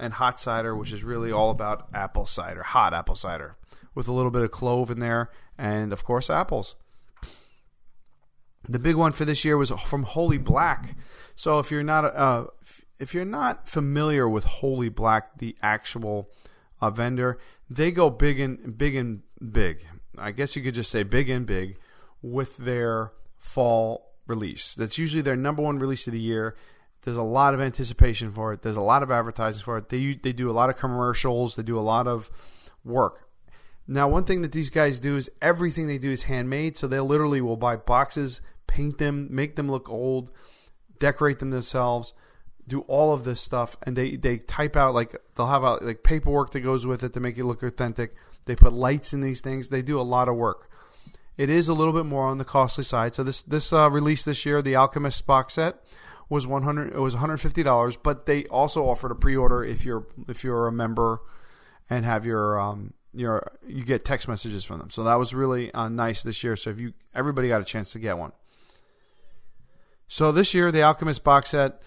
And 0.01 0.13
hot 0.13 0.39
cider, 0.39 0.75
which 0.77 0.93
is 0.93 1.03
really 1.03 1.29
all 1.29 1.51
about 1.51 1.89
apple 1.93 2.25
cider, 2.25 2.63
hot 2.63 2.93
apple 2.93 3.15
cider, 3.15 3.57
with 3.93 4.07
a 4.07 4.13
little 4.13 4.31
bit 4.31 4.43
of 4.43 4.51
clove 4.51 4.89
in 4.89 4.99
there, 4.99 5.29
and 5.57 5.91
of 5.91 6.05
course 6.05 6.29
apples. 6.29 6.75
The 8.67 8.79
big 8.79 8.95
one 8.95 9.13
for 9.13 9.25
this 9.25 9.45
year 9.45 9.57
was 9.57 9.71
from 9.71 10.03
Holy 10.03 10.37
Black. 10.37 10.95
So 11.35 11.59
if 11.59 11.71
you're 11.71 11.83
not 11.83 12.05
uh, 12.05 12.47
if 12.99 13.13
you're 13.13 13.25
not 13.25 13.67
familiar 13.67 14.27
with 14.27 14.43
Holy 14.43 14.89
Black, 14.89 15.37
the 15.37 15.55
actual 15.61 16.29
a 16.81 16.91
vendor, 16.91 17.39
they 17.69 17.91
go 17.91 18.09
big 18.09 18.39
and 18.39 18.77
big 18.77 18.95
and 18.95 19.21
big. 19.51 19.85
I 20.17 20.31
guess 20.31 20.55
you 20.55 20.61
could 20.61 20.73
just 20.73 20.91
say 20.91 21.03
big 21.03 21.29
and 21.29 21.45
big 21.45 21.77
with 22.21 22.57
their 22.57 23.13
fall 23.37 24.13
release. 24.27 24.75
That's 24.75 24.97
usually 24.97 25.21
their 25.21 25.35
number 25.35 25.61
one 25.61 25.79
release 25.79 26.07
of 26.07 26.13
the 26.13 26.19
year. 26.19 26.55
There's 27.01 27.17
a 27.17 27.21
lot 27.21 27.53
of 27.53 27.61
anticipation 27.61 28.31
for 28.31 28.51
it. 28.53 28.61
There's 28.61 28.75
a 28.75 28.81
lot 28.81 29.03
of 29.03 29.11
advertising 29.11 29.63
for 29.63 29.77
it. 29.77 29.89
They 29.89 30.15
they 30.15 30.33
do 30.33 30.49
a 30.49 30.53
lot 30.53 30.69
of 30.69 30.75
commercials. 30.75 31.55
They 31.55 31.63
do 31.63 31.79
a 31.79 31.81
lot 31.81 32.07
of 32.07 32.29
work. 32.83 33.28
Now, 33.91 34.07
one 34.07 34.23
thing 34.23 34.41
that 34.43 34.51
these 34.51 34.69
guys 34.69 34.99
do 34.99 35.17
is 35.17 35.31
everything 35.41 35.87
they 35.87 35.97
do 35.97 36.11
is 36.11 36.23
handmade. 36.23 36.77
So 36.77 36.87
they 36.87 36.99
literally 36.99 37.41
will 37.41 37.57
buy 37.57 37.75
boxes, 37.75 38.39
paint 38.67 38.99
them, 38.99 39.27
make 39.31 39.55
them 39.55 39.69
look 39.69 39.89
old, 39.89 40.29
decorate 40.99 41.39
them 41.39 41.49
themselves 41.49 42.13
do 42.69 42.81
all 42.81 43.11
of 43.11 43.25
this 43.25 43.41
stuff 43.41 43.75
and 43.83 43.95
they 43.95 44.15
they 44.15 44.37
type 44.37 44.77
out 44.77 44.93
like 44.93 45.15
they'll 45.35 45.47
have 45.47 45.63
a, 45.63 45.73
like 45.81 46.03
paperwork 46.03 46.51
that 46.51 46.61
goes 46.61 46.85
with 46.85 47.03
it 47.03 47.13
to 47.13 47.19
make 47.19 47.37
it 47.37 47.43
look 47.43 47.61
authentic. 47.63 48.15
They 48.45 48.55
put 48.55 48.71
lights 48.71 49.11
in 49.11 49.21
these 49.21 49.41
things. 49.41 49.69
They 49.69 49.81
do 49.81 49.99
a 49.99 50.03
lot 50.03 50.29
of 50.29 50.35
work. 50.35 50.69
It 51.35 51.49
is 51.49 51.67
a 51.67 51.73
little 51.73 51.93
bit 51.93 52.05
more 52.05 52.25
on 52.25 52.37
the 52.37 52.45
costly 52.45 52.83
side. 52.83 53.15
So 53.15 53.23
this 53.23 53.41
this 53.41 53.73
uh, 53.73 53.89
release 53.89 54.23
this 54.23 54.45
year 54.45 54.61
the 54.61 54.75
alchemist 54.75 55.27
box 55.27 55.55
set 55.55 55.83
was 56.29 56.45
100 56.45 56.93
it 56.93 56.99
was 56.99 57.15
$150 57.15 57.97
but 58.03 58.27
they 58.27 58.45
also 58.45 58.87
offered 58.87 59.11
a 59.11 59.15
pre-order 59.15 59.63
if 59.63 59.83
you're 59.83 60.05
if 60.27 60.43
you're 60.43 60.67
a 60.67 60.71
member 60.71 61.21
and 61.89 62.05
have 62.05 62.23
your 62.23 62.59
um 62.59 62.93
your 63.13 63.51
you 63.67 63.83
get 63.83 64.05
text 64.05 64.27
messages 64.27 64.63
from 64.63 64.77
them 64.79 64.89
so 64.89 65.03
that 65.03 65.15
was 65.15 65.33
really 65.33 65.73
uh, 65.73 65.89
nice 65.89 66.21
this 66.23 66.43
year 66.43 66.55
so 66.55 66.69
if 66.69 66.79
you 66.79 66.93
everybody 67.15 67.47
got 67.47 67.61
a 67.61 67.65
chance 67.65 67.91
to 67.91 67.99
get 67.99 68.17
one 68.17 68.31
so 70.07 70.31
this 70.31 70.53
year 70.53 70.71
the 70.71 70.81
alchemist 70.81 71.23
box 71.23 71.49
set 71.49 71.81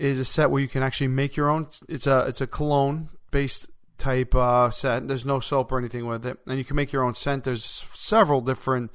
is 0.00 0.18
a 0.18 0.24
set 0.24 0.50
where 0.50 0.62
you 0.62 0.68
can 0.68 0.82
actually 0.82 1.08
make 1.08 1.36
your 1.36 1.48
own. 1.48 1.68
It's 1.88 2.06
a 2.06 2.24
it's 2.26 2.40
a 2.40 2.46
cologne 2.46 3.10
based 3.30 3.68
type 3.98 4.34
uh, 4.34 4.70
set. 4.70 5.06
There's 5.06 5.26
no 5.26 5.40
soap 5.40 5.70
or 5.70 5.78
anything 5.78 6.06
with 6.06 6.24
it, 6.24 6.38
and 6.46 6.58
you 6.58 6.64
can 6.64 6.74
make 6.74 6.90
your 6.90 7.04
own 7.04 7.14
scent. 7.14 7.44
There's 7.44 7.64
several 7.64 8.40
different 8.40 8.90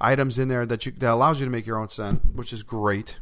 items 0.00 0.38
in 0.38 0.48
there 0.48 0.66
that 0.66 0.84
you 0.84 0.92
that 0.92 1.10
allows 1.10 1.40
you 1.40 1.46
to 1.46 1.50
make 1.50 1.66
your 1.66 1.78
own 1.78 1.88
scent, 1.88 2.34
which 2.34 2.52
is 2.52 2.62
great. 2.62 3.18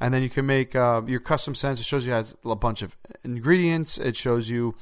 And 0.00 0.12
then 0.12 0.24
you 0.24 0.30
can 0.30 0.46
make 0.46 0.74
uh, 0.74 1.02
your 1.06 1.20
custom 1.20 1.54
scents. 1.54 1.80
It 1.80 1.84
shows 1.84 2.04
you 2.04 2.12
has 2.12 2.34
a 2.44 2.56
bunch 2.56 2.82
of 2.82 2.96
ingredients. 3.22 3.98
It 3.98 4.16
shows 4.16 4.50
you 4.50 4.74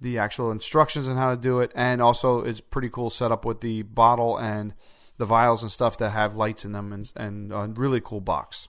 the 0.00 0.18
actual 0.18 0.50
instructions 0.50 1.08
on 1.08 1.16
how 1.16 1.30
to 1.30 1.40
do 1.40 1.60
it, 1.60 1.72
and 1.74 2.00
also 2.00 2.42
it's 2.44 2.60
pretty 2.60 2.88
cool 2.88 3.10
setup 3.10 3.44
with 3.44 3.60
the 3.60 3.82
bottle 3.82 4.36
and 4.36 4.74
the 5.16 5.26
vials 5.26 5.62
and 5.62 5.72
stuff 5.72 5.98
that 5.98 6.10
have 6.10 6.36
lights 6.36 6.64
in 6.64 6.72
them, 6.72 6.92
and 6.92 7.12
and 7.16 7.52
a 7.52 7.66
really 7.66 8.00
cool 8.00 8.20
box. 8.20 8.68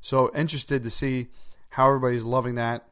So 0.00 0.30
interested 0.34 0.84
to 0.84 0.90
see 0.90 1.28
how 1.70 1.88
everybody's 1.88 2.24
loving 2.24 2.54
that. 2.54 2.86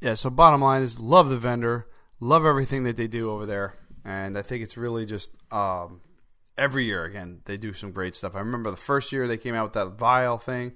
Yeah, 0.00 0.14
so 0.14 0.30
bottom 0.30 0.60
line 0.60 0.82
is 0.82 1.00
love 1.00 1.30
the 1.30 1.38
vendor, 1.38 1.88
love 2.20 2.44
everything 2.44 2.84
that 2.84 2.96
they 2.96 3.08
do 3.08 3.30
over 3.30 3.46
there, 3.46 3.74
and 4.04 4.38
I 4.38 4.42
think 4.42 4.62
it's 4.62 4.76
really 4.76 5.06
just 5.06 5.32
um, 5.50 6.02
every 6.58 6.84
year 6.84 7.04
again 7.04 7.40
they 7.44 7.56
do 7.56 7.72
some 7.72 7.92
great 7.92 8.16
stuff. 8.16 8.34
I 8.34 8.40
remember 8.40 8.70
the 8.70 8.76
first 8.76 9.12
year 9.12 9.28
they 9.28 9.36
came 9.36 9.54
out 9.54 9.64
with 9.64 9.72
that 9.74 9.98
vial 9.98 10.38
thing. 10.38 10.72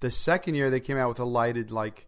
The 0.00 0.10
second 0.10 0.54
year 0.54 0.70
they 0.70 0.80
came 0.80 0.96
out 0.96 1.08
with 1.08 1.20
a 1.20 1.24
lighted 1.24 1.70
like 1.70 2.06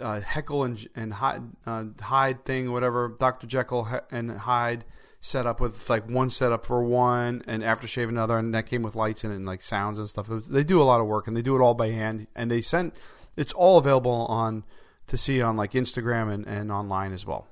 uh, 0.00 0.20
Heckle 0.20 0.64
and 0.64 0.88
and 0.94 1.14
Hyde, 1.14 1.42
uh, 1.66 1.84
Hyde 2.00 2.44
thing, 2.44 2.72
whatever. 2.72 3.16
Doctor 3.18 3.46
Jekyll 3.46 3.88
and 4.10 4.30
Hyde 4.30 4.84
set 5.20 5.46
up 5.46 5.60
with 5.60 5.88
like 5.88 6.08
one 6.08 6.28
setup 6.30 6.66
for 6.66 6.82
one 6.84 7.42
and 7.46 7.62
aftershave 7.62 8.08
another, 8.08 8.38
and 8.38 8.54
that 8.54 8.66
came 8.66 8.82
with 8.82 8.94
lights 8.94 9.24
in 9.24 9.30
it 9.30 9.36
and 9.36 9.46
like 9.46 9.62
sounds 9.62 9.98
and 9.98 10.08
stuff. 10.08 10.28
Was, 10.28 10.48
they 10.48 10.64
do 10.64 10.82
a 10.82 10.84
lot 10.84 11.00
of 11.00 11.06
work 11.06 11.26
and 11.26 11.36
they 11.36 11.42
do 11.42 11.56
it 11.56 11.60
all 11.60 11.74
by 11.74 11.88
hand, 11.88 12.26
and 12.34 12.50
they 12.50 12.60
sent 12.60 12.94
It's 13.36 13.52
all 13.52 13.78
available 13.78 14.26
on 14.26 14.64
to 15.06 15.16
see 15.16 15.40
on 15.40 15.56
like 15.56 15.72
Instagram 15.72 16.32
and, 16.32 16.46
and 16.46 16.72
online 16.72 17.12
as 17.12 17.24
well. 17.26 17.46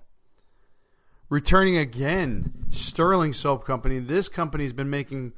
Returning 1.33 1.79
again, 1.79 2.67
Sterling 2.69 3.33
Soap 3.33 3.65
Company. 3.65 3.99
This 3.99 4.29
company's 4.29 4.75
been 4.75 4.91
making 4.91 5.33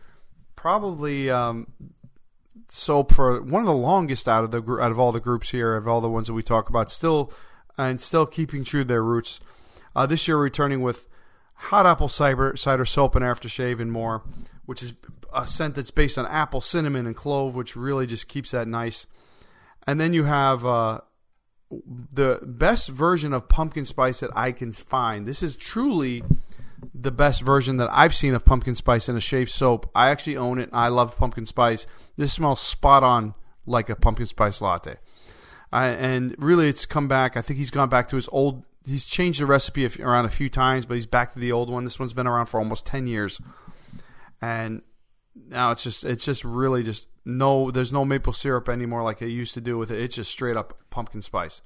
probably 0.57 1.31
um, 1.31 1.69
soap 2.67 3.13
for 3.13 3.41
one 3.41 3.63
of 3.63 3.69
the 3.69 3.73
longest 3.73 4.27
out 4.27 4.43
of 4.43 4.51
the 4.51 4.61
out 4.81 4.91
of 4.91 4.99
all 4.99 5.13
the 5.13 5.21
groups 5.21 5.51
here, 5.51 5.77
of 5.77 5.87
all 5.87 6.01
the 6.01 6.11
ones 6.11 6.27
that 6.27 6.33
we 6.33 6.43
talk 6.43 6.69
about. 6.69 6.91
Still, 6.91 7.33
and 7.79 8.01
still 8.01 8.27
keeping 8.27 8.65
true 8.65 8.81
to 8.81 8.89
their 8.89 9.05
roots. 9.05 9.39
Uh, 9.95 10.05
this 10.05 10.27
year, 10.27 10.37
returning 10.37 10.83
with 10.83 11.07
hot 11.55 11.87
apple 11.87 12.09
cider, 12.09 12.57
cider 12.57 12.85
soap 12.85 13.15
and 13.15 13.25
aftershave 13.25 13.79
and 13.79 13.93
more, 13.93 14.25
which 14.67 14.83
is 14.83 14.95
a 15.33 15.47
scent 15.47 15.77
that's 15.77 15.93
based 15.93 16.19
on 16.19 16.27
apple, 16.27 16.61
cinnamon, 16.61 17.07
and 17.07 17.15
clove, 17.15 17.55
which 17.55 17.77
really 17.77 18.09
just 18.09 18.27
keeps 18.27 18.51
that 18.51 18.67
nice. 18.67 19.07
And 19.87 20.01
then 20.01 20.13
you 20.13 20.25
have 20.25 20.67
uh, 20.67 21.03
the 21.71 22.41
best 22.43 22.89
version 22.89 23.33
of 23.33 23.49
pumpkin 23.49 23.85
spice 23.85 24.21
that 24.21 24.31
I 24.35 24.53
can 24.53 24.73
find. 24.73 25.27
This 25.27 25.43
is 25.43 25.57
truly 25.57 26.23
the 26.95 27.11
best 27.11 27.43
version 27.43 27.79
that 27.79 27.89
I've 27.91 28.15
seen 28.15 28.35
of 28.35 28.45
pumpkin 28.45 28.75
spice 28.75 29.09
in 29.09 29.17
a 29.17 29.21
shave 29.21 29.51
soap. 29.51 29.91
I 29.95 30.11
actually 30.11 30.37
own 30.37 30.59
it. 30.59 30.71
I 30.73 30.89
love 30.89 31.17
pumpkin 31.17 31.47
spice. 31.47 31.87
This 32.17 32.35
smells 32.35 32.61
spot 32.61 33.03
on 33.03 33.35
like 33.67 33.89
a 33.89 33.97
pumpkin 33.97 34.27
spice 34.27 34.61
latte. 34.61 34.97
I, 35.73 35.89
and 35.89 36.37
really, 36.39 36.69
it's 36.69 36.87
come 36.87 37.09
back. 37.09 37.37
I 37.37 37.43
think 37.43 37.59
he's 37.59 37.71
gone 37.71 37.89
back 37.89 38.09
to 38.09 38.17
his 38.17 38.29
old. 38.31 38.63
He's 38.87 39.07
changed 39.07 39.41
the 39.41 39.47
recipe 39.47 39.89
around 40.01 40.27
a 40.27 40.31
few 40.31 40.49
times, 40.49 40.87
but 40.87 40.95
he's 40.95 41.07
back 41.07 41.33
to 41.33 41.39
the 41.39 41.51
old 41.51 41.71
one. 41.71 41.85
This 41.85 41.99
one's 41.99 42.13
been 42.13 42.27
around 42.27 42.47
for 42.47 42.61
almost 42.61 42.87
ten 42.87 43.07
years, 43.07 43.41
and 44.41 44.83
now 45.35 45.73
it's 45.73 45.83
just 45.83 46.05
it's 46.05 46.25
just 46.25 46.45
really 46.45 46.83
just 46.83 47.07
no. 47.25 47.71
There's 47.71 47.93
no 47.93 48.05
maple 48.05 48.33
syrup 48.33 48.69
anymore 48.69 49.03
like 49.03 49.23
it 49.23 49.29
used 49.29 49.55
to 49.55 49.61
do 49.61 49.79
with 49.79 49.91
it. 49.91 50.01
It's 50.01 50.17
just 50.17 50.31
straight 50.31 50.57
up 50.57 50.79
pumpkin 50.91 51.23
spice, 51.23 51.63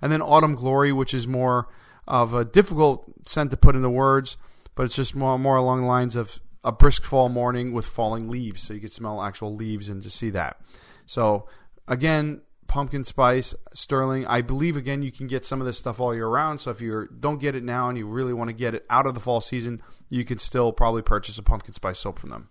and 0.00 0.10
then 0.10 0.22
autumn 0.22 0.54
glory, 0.54 0.92
which 0.92 1.14
is 1.14 1.26
more 1.26 1.68
of 2.08 2.34
a 2.34 2.44
difficult 2.44 3.04
scent 3.26 3.50
to 3.50 3.56
put 3.56 3.74
into 3.74 3.90
words 3.90 4.36
but 4.76 4.84
it's 4.84 4.94
just 4.94 5.16
more 5.16 5.36
more 5.36 5.56
along 5.56 5.80
the 5.80 5.86
lines 5.88 6.14
of 6.14 6.40
a 6.62 6.70
brisk 6.70 7.04
fall 7.04 7.28
morning 7.28 7.72
with 7.72 7.86
falling 7.86 8.28
leaves, 8.28 8.62
so 8.62 8.74
you 8.74 8.80
can 8.80 8.90
smell 8.90 9.22
actual 9.22 9.54
leaves 9.54 9.88
and 9.88 10.02
just 10.02 10.16
see 10.16 10.30
that. 10.30 10.60
So 11.06 11.48
again, 11.88 12.42
pumpkin 12.66 13.04
spice, 13.04 13.54
sterling. 13.72 14.26
I 14.26 14.42
believe 14.42 14.76
again 14.76 15.02
you 15.02 15.10
can 15.10 15.26
get 15.26 15.46
some 15.46 15.60
of 15.60 15.66
this 15.66 15.78
stuff 15.78 15.98
all 15.98 16.14
year 16.14 16.28
round. 16.28 16.60
So 16.60 16.70
if 16.70 16.80
you 16.80 17.08
don't 17.18 17.40
get 17.40 17.54
it 17.54 17.64
now 17.64 17.88
and 17.88 17.96
you 17.96 18.06
really 18.06 18.32
want 18.32 18.50
to 18.50 18.54
get 18.54 18.74
it 18.74 18.84
out 18.90 19.06
of 19.06 19.14
the 19.14 19.20
fall 19.20 19.40
season, 19.40 19.80
you 20.08 20.24
can 20.24 20.38
still 20.38 20.72
probably 20.72 21.02
purchase 21.02 21.38
a 21.38 21.42
pumpkin 21.42 21.72
spice 21.72 22.00
soap 22.00 22.18
from 22.18 22.30
them. 22.30 22.50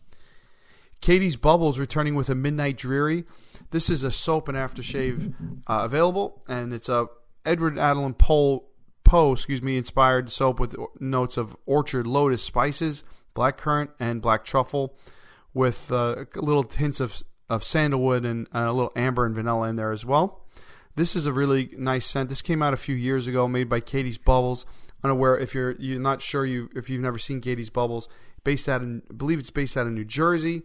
Catie's 1.06 1.36
Bubbles 1.36 1.78
returning 1.78 2.16
with 2.16 2.30
a 2.30 2.36
Midnight 2.36 2.78
Dreary. 2.78 3.26
This 3.70 3.92
is 3.92 4.04
a 4.04 4.10
soap 4.10 4.48
and 4.48 4.58
aftershave 4.58 5.36
uh, 5.68 5.82
available, 5.84 6.42
and 6.48 6.74
it's 6.74 6.90
a 6.90 7.06
Edward 7.46 7.78
Allan 7.78 8.16
Poe 8.16 8.64
Poe, 9.04 9.34
excuse 9.34 9.62
me, 9.62 9.78
inspired 9.78 10.32
soap 10.32 10.60
with 10.60 10.76
notes 11.00 11.38
of 11.38 11.56
orchard 11.68 12.08
lotus 12.08 12.42
spices, 12.42 13.04
black 13.36 13.56
currant, 13.56 13.92
and 14.00 14.20
black 14.20 14.44
truffle, 14.44 14.98
with 15.54 15.92
uh, 15.92 16.26
little 16.34 16.64
hints 16.64 17.00
of 17.00 17.22
of 17.52 17.64
sandalwood 17.64 18.26
and 18.26 18.48
uh, 18.48 18.66
a 18.66 18.74
little 18.74 18.92
amber 18.96 19.28
and 19.28 19.36
vanilla 19.36 19.70
in 19.70 19.76
there 19.76 19.92
as 19.92 20.08
well. 20.08 20.42
This 20.96 21.16
is 21.16 21.28
a 21.28 21.32
really 21.32 21.70
nice 21.78 22.08
scent. 22.08 22.30
This 22.30 22.42
came 22.42 22.64
out 22.64 22.74
a 22.74 22.78
few 22.78 22.96
years 22.96 23.28
ago, 23.28 23.48
made 23.48 23.70
by 23.70 23.80
Catie's 23.80 24.18
Bubbles. 24.18 24.66
Unaware 25.04 25.38
if 25.38 25.54
you're 25.54 25.74
you're 25.74 26.00
not 26.00 26.24
sure 26.24 26.48
you 26.48 26.68
if 26.76 26.90
you've 26.90 27.04
never 27.04 27.20
seen 27.20 27.42
Catie's 27.42 27.70
Bubbles, 27.70 28.10
based 28.44 28.68
out 28.68 28.82
in 28.82 29.04
I 29.08 29.14
believe 29.14 29.38
it's 29.38 29.52
based 29.52 29.78
out 29.78 29.86
of 29.86 29.94
New 29.94 30.04
Jersey, 30.04 30.64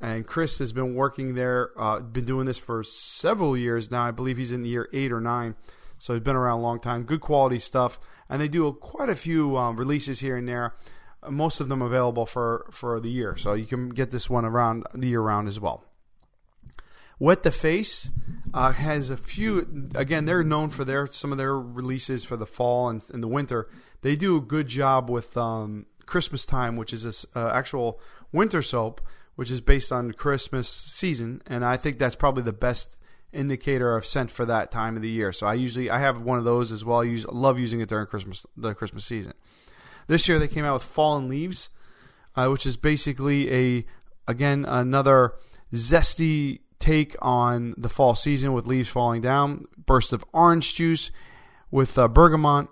and 0.00 0.26
Chris 0.26 0.58
has 0.58 0.72
been 0.72 0.94
working 0.94 1.34
there, 1.34 1.70
uh, 1.76 2.00
been 2.00 2.24
doing 2.24 2.46
this 2.46 2.58
for 2.58 2.82
several 2.82 3.56
years 3.56 3.90
now. 3.90 4.02
I 4.04 4.10
believe 4.10 4.36
he's 4.36 4.52
in 4.52 4.64
year 4.64 4.88
eight 4.92 5.12
or 5.12 5.20
nine. 5.20 5.54
So 5.98 6.12
he's 6.12 6.22
been 6.22 6.36
around 6.36 6.58
a 6.58 6.62
long 6.62 6.80
time. 6.80 7.04
Good 7.04 7.20
quality 7.20 7.58
stuff, 7.58 7.98
and 8.28 8.40
they 8.40 8.48
do 8.48 8.70
quite 8.72 9.08
a 9.08 9.14
few 9.14 9.56
um, 9.56 9.76
releases 9.76 10.20
here 10.20 10.36
and 10.36 10.48
there. 10.48 10.74
Most 11.28 11.60
of 11.60 11.68
them 11.68 11.82
available 11.82 12.26
for 12.26 12.66
for 12.70 13.00
the 13.00 13.08
year, 13.08 13.36
so 13.36 13.54
you 13.54 13.66
can 13.66 13.88
get 13.88 14.10
this 14.10 14.28
one 14.28 14.44
around 14.44 14.84
the 14.94 15.08
year 15.08 15.22
round 15.22 15.48
as 15.48 15.58
well. 15.58 15.84
Wet 17.18 17.42
the 17.42 17.50
Face 17.50 18.10
uh, 18.52 18.72
has 18.72 19.08
a 19.08 19.16
few. 19.16 19.90
Again, 19.94 20.26
they're 20.26 20.44
known 20.44 20.68
for 20.68 20.84
their 20.84 21.06
some 21.06 21.32
of 21.32 21.38
their 21.38 21.58
releases 21.58 22.24
for 22.24 22.36
the 22.36 22.46
fall 22.46 22.90
and, 22.90 23.02
and 23.12 23.22
the 23.22 23.28
winter. 23.28 23.68
They 24.02 24.16
do 24.16 24.36
a 24.36 24.40
good 24.40 24.68
job 24.68 25.08
with 25.08 25.36
um, 25.36 25.86
Christmas 26.04 26.44
time, 26.44 26.76
which 26.76 26.92
is 26.92 27.04
this 27.04 27.24
uh, 27.34 27.50
actual 27.52 28.00
winter 28.32 28.60
soap, 28.60 29.00
which 29.36 29.50
is 29.50 29.60
based 29.60 29.92
on 29.92 30.12
Christmas 30.12 30.68
season, 30.68 31.42
and 31.46 31.64
I 31.64 31.76
think 31.76 31.98
that's 31.98 32.16
probably 32.16 32.42
the 32.42 32.52
best 32.52 32.98
indicator 33.32 33.96
of 33.96 34.06
scent 34.06 34.30
for 34.30 34.44
that 34.46 34.72
time 34.72 34.96
of 34.96 35.02
the 35.02 35.10
year. 35.10 35.32
So 35.32 35.46
I 35.46 35.54
usually 35.54 35.90
I 35.90 36.00
have 36.00 36.22
one 36.22 36.38
of 36.38 36.44
those 36.44 36.72
as 36.72 36.84
well. 36.84 37.00
I 37.00 37.04
use 37.04 37.26
love 37.26 37.58
using 37.58 37.80
it 37.80 37.88
during 37.88 38.06
Christmas 38.06 38.46
the 38.56 38.74
Christmas 38.74 39.04
season. 39.04 39.34
This 40.06 40.28
year 40.28 40.38
they 40.38 40.48
came 40.48 40.64
out 40.64 40.74
with 40.74 40.84
Fallen 40.84 41.28
Leaves, 41.28 41.68
uh, 42.34 42.48
which 42.48 42.66
is 42.66 42.76
basically 42.76 43.52
a 43.52 43.86
again 44.26 44.64
another 44.64 45.34
zesty 45.72 46.60
take 46.78 47.16
on 47.20 47.74
the 47.76 47.88
fall 47.88 48.14
season 48.14 48.52
with 48.52 48.66
leaves 48.66 48.88
falling 48.88 49.20
down. 49.20 49.66
Burst 49.76 50.12
of 50.12 50.24
orange 50.32 50.74
juice 50.74 51.10
with 51.70 51.98
uh, 51.98 52.08
bergamot 52.08 52.68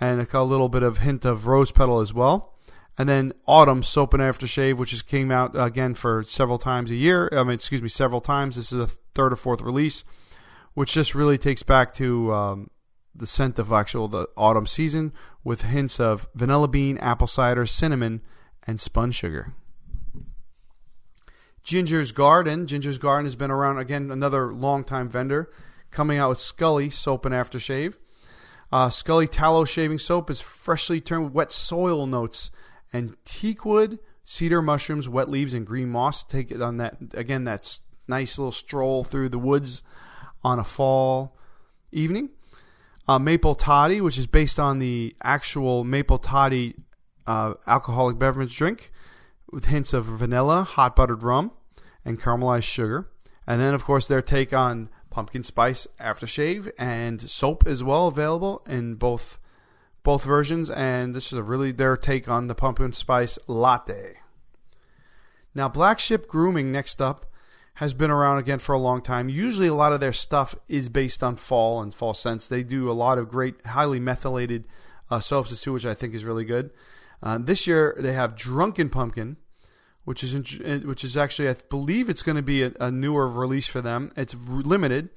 and 0.00 0.20
a, 0.20 0.38
a 0.38 0.42
little 0.42 0.68
bit 0.68 0.82
of 0.82 0.98
hint 0.98 1.24
of 1.24 1.46
rose 1.46 1.72
petal 1.72 2.00
as 2.00 2.14
well. 2.14 2.54
And 2.98 3.08
then 3.08 3.32
Autumn 3.46 3.84
Soap 3.84 4.12
and 4.14 4.22
Aftershave, 4.22 4.76
which 4.76 4.90
has 4.90 5.02
came 5.02 5.30
out 5.30 5.52
again 5.54 5.94
for 5.94 6.24
several 6.24 6.58
times 6.58 6.90
a 6.90 6.96
year. 6.96 7.28
I 7.30 7.44
mean, 7.44 7.52
excuse 7.52 7.80
me, 7.80 7.88
several 7.88 8.20
times. 8.20 8.56
This 8.56 8.72
is 8.72 8.80
a 8.80 8.92
third 9.14 9.32
or 9.32 9.36
fourth 9.36 9.62
release, 9.62 10.02
which 10.74 10.94
just 10.94 11.14
really 11.14 11.38
takes 11.38 11.62
back 11.62 11.92
to 11.94 12.34
um, 12.34 12.70
the 13.14 13.26
scent 13.26 13.58
of 13.60 13.72
actual 13.72 14.08
the 14.08 14.26
autumn 14.36 14.66
season 14.66 15.12
with 15.44 15.62
hints 15.62 16.00
of 16.00 16.26
vanilla 16.34 16.66
bean, 16.66 16.98
apple 16.98 17.28
cider, 17.28 17.66
cinnamon, 17.66 18.20
and 18.66 18.80
spun 18.80 19.12
sugar. 19.12 19.54
Ginger's 21.62 22.12
Garden. 22.12 22.66
Ginger's 22.66 22.98
Garden 22.98 23.26
has 23.26 23.36
been 23.36 23.50
around 23.50 23.78
again, 23.78 24.10
another 24.10 24.52
long-time 24.52 25.08
vendor, 25.08 25.50
coming 25.90 26.18
out 26.18 26.30
with 26.30 26.40
Scully 26.40 26.90
soap 26.90 27.24
and 27.24 27.34
aftershave. 27.34 27.94
Uh, 28.72 28.90
Scully 28.90 29.28
tallow 29.28 29.64
shaving 29.64 29.98
soap 29.98 30.30
is 30.30 30.40
freshly 30.40 31.00
turned 31.00 31.24
with 31.24 31.32
wet 31.32 31.52
soil 31.52 32.06
notes 32.06 32.50
and 32.92 33.16
teakwood, 33.24 33.98
cedar 34.24 34.62
mushrooms, 34.62 35.08
wet 35.08 35.28
leaves, 35.28 35.54
and 35.54 35.66
green 35.66 35.88
moss. 35.88 36.22
Take 36.24 36.50
it 36.50 36.62
on 36.62 36.76
that 36.78 36.96
again. 37.14 37.44
That's 37.44 37.82
nice 38.06 38.38
little 38.38 38.52
stroll 38.52 39.04
through 39.04 39.28
the 39.28 39.38
woods 39.38 39.82
on 40.42 40.58
a 40.58 40.64
fall 40.64 41.36
evening. 41.92 42.30
Uh, 43.06 43.18
maple 43.18 43.54
toddy, 43.54 44.00
which 44.00 44.18
is 44.18 44.26
based 44.26 44.60
on 44.60 44.78
the 44.78 45.14
actual 45.22 45.82
maple 45.82 46.18
toddy 46.18 46.74
uh, 47.26 47.54
alcoholic 47.66 48.18
beverage 48.18 48.56
drink, 48.56 48.92
with 49.50 49.66
hints 49.66 49.92
of 49.94 50.04
vanilla, 50.04 50.62
hot 50.62 50.94
buttered 50.94 51.22
rum, 51.22 51.52
and 52.04 52.20
caramelized 52.20 52.64
sugar. 52.64 53.10
And 53.46 53.60
then, 53.60 53.72
of 53.72 53.84
course, 53.84 54.06
their 54.06 54.20
take 54.20 54.52
on 54.52 54.90
pumpkin 55.10 55.42
spice 55.42 55.86
aftershave 55.98 56.70
and 56.78 57.20
soap 57.20 57.66
as 57.66 57.82
well 57.82 58.08
available 58.08 58.62
in 58.68 58.94
both 58.94 59.40
both 60.02 60.24
versions, 60.24 60.70
and 60.70 61.14
this 61.14 61.32
is 61.32 61.38
a 61.38 61.42
really 61.42 61.72
their 61.72 61.96
take 61.96 62.28
on 62.28 62.46
the 62.46 62.54
pumpkin 62.54 62.92
spice 62.92 63.38
latte. 63.46 64.16
Now, 65.54 65.68
Black 65.68 65.98
Ship 65.98 66.26
Grooming 66.26 66.70
next 66.70 67.02
up 67.02 67.26
has 67.74 67.94
been 67.94 68.10
around 68.10 68.38
again 68.38 68.58
for 68.58 68.74
a 68.74 68.78
long 68.78 69.02
time. 69.02 69.28
Usually, 69.28 69.68
a 69.68 69.74
lot 69.74 69.92
of 69.92 70.00
their 70.00 70.12
stuff 70.12 70.54
is 70.68 70.88
based 70.88 71.22
on 71.22 71.36
fall 71.36 71.80
and 71.80 71.94
fall 71.94 72.14
scents. 72.14 72.48
They 72.48 72.62
do 72.62 72.90
a 72.90 72.92
lot 72.92 73.18
of 73.18 73.28
great, 73.28 73.64
highly 73.66 74.00
mentholated 74.00 74.64
uh, 75.10 75.20
soaps 75.20 75.60
too, 75.60 75.72
which 75.72 75.86
I 75.86 75.94
think 75.94 76.14
is 76.14 76.24
really 76.24 76.44
good. 76.44 76.70
Uh, 77.22 77.38
this 77.38 77.66
year, 77.66 77.94
they 77.98 78.12
have 78.12 78.36
Drunken 78.36 78.90
Pumpkin, 78.90 79.36
which 80.04 80.24
is 80.24 80.34
which 80.84 81.04
is 81.04 81.16
actually 81.16 81.48
I 81.48 81.56
believe 81.68 82.08
it's 82.08 82.22
going 82.22 82.36
to 82.36 82.42
be 82.42 82.62
a, 82.62 82.72
a 82.80 82.90
newer 82.90 83.28
release 83.28 83.68
for 83.68 83.80
them. 83.80 84.12
It's 84.16 84.34
limited 84.34 85.10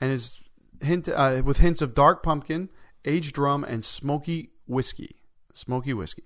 and 0.00 0.12
is 0.12 0.40
hint 0.82 1.08
uh, 1.08 1.42
with 1.44 1.58
hints 1.58 1.82
of 1.82 1.94
dark 1.94 2.22
pumpkin, 2.22 2.68
aged 3.04 3.38
rum, 3.38 3.64
and 3.64 3.84
smoky 3.84 4.50
whiskey. 4.66 5.16
Smoky 5.52 5.94
whiskey. 5.94 6.24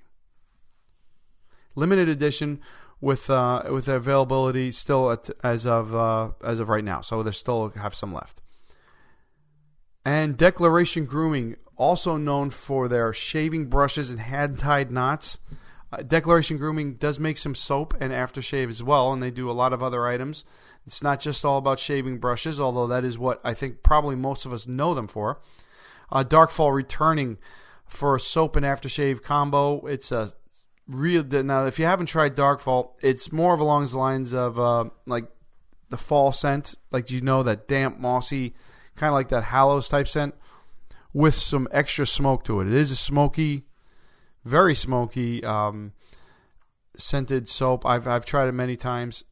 Limited 1.75 2.09
edition 2.09 2.61
with 3.01 3.31
uh, 3.31 3.65
with 3.71 3.89
availability 3.89 4.71
still 4.71 5.11
at, 5.11 5.31
as 5.43 5.67
of 5.67 5.95
uh, 5.95 6.31
as 6.43 6.61
of 6.61 6.69
right 6.69 6.85
now. 6.85 7.01
So 7.01 7.23
they 7.23 7.31
still 7.33 7.71
have 7.71 7.95
some 7.95 8.13
left. 8.13 8.41
And 10.05 10.37
Declaration 10.37 11.05
Grooming, 11.05 11.57
also 11.77 12.17
known 12.17 12.51
for 12.51 12.89
their 12.89 13.13
shaving 13.13 13.67
brushes 13.67 14.11
and 14.11 14.21
hand 14.21 14.59
tied 14.59 14.91
knots. 14.91 15.39
Uh, 15.93 15.99
Declaration 15.99 16.57
Grooming 16.57 16.95
does 16.95 17.21
make 17.21 17.39
some 17.39 17.55
soap 17.55 17.95
and 18.01 18.13
aftershave 18.13 18.69
as 18.69 18.83
well, 18.83 19.13
and 19.13 19.23
they 19.23 19.31
do 19.31 19.51
a 19.51 19.53
lot 19.53 19.73
of 19.73 19.83
other 19.83 20.07
items. 20.07 20.45
It's 20.87 21.03
not 21.03 21.21
just 21.21 21.45
all 21.45 21.59
about 21.59 21.79
shaving 21.79 22.19
brushes, 22.19 22.61
although 22.61 22.87
that 22.87 23.05
is 23.05 23.19
what 23.19 23.41
I 23.45 23.55
think 23.55 23.83
probably 23.83 24.17
most 24.17 24.47
of 24.47 24.53
us 24.53 24.67
know 24.67 24.95
them 24.95 25.09
for. 25.09 25.41
Uh, 26.11 26.25
Darkfall 26.25 26.75
returning 26.75 27.39
for 27.87 28.17
a 28.17 28.21
soap 28.21 28.57
and 28.57 28.65
aftershave 28.65 29.23
combo. 29.23 29.87
It's 29.87 30.13
a 30.13 30.33
real 30.87 31.23
now. 31.25 31.67
If 31.67 31.79
you 31.79 31.85
haven't 31.85 32.07
tried 32.07 32.37
Darkfall, 32.37 32.93
it's 33.01 33.33
more 33.33 33.55
of 33.55 33.61
along 33.61 33.87
the 33.87 33.99
lines 33.99 34.33
of 34.33 34.59
uh, 34.59 34.85
like 35.07 35.27
the 35.91 35.97
fall 35.97 36.33
scent, 36.33 36.77
like 36.91 37.11
you 37.11 37.21
know 37.21 37.43
that 37.43 37.69
damp, 37.69 37.99
mossy, 37.99 38.55
kind 38.97 39.09
of 39.09 39.15
like 39.15 39.29
that 39.29 39.45
Hallows 39.45 39.89
type 39.89 40.09
scent, 40.09 40.35
with 41.13 41.35
some 41.35 41.69
extra 41.71 42.07
smoke 42.07 42.45
to 42.45 42.61
it. 42.61 42.67
It 42.67 42.75
is 42.75 42.91
a 42.91 42.97
smoky, 42.97 43.65
very 44.45 44.75
smoky 44.75 45.45
um, 45.45 45.93
scented 46.97 47.49
soap. 47.49 47.87
I've 47.87 48.07
I've 48.07 48.25
tried 48.25 48.49
it 48.49 48.53
many 48.53 48.77
times. 48.77 49.25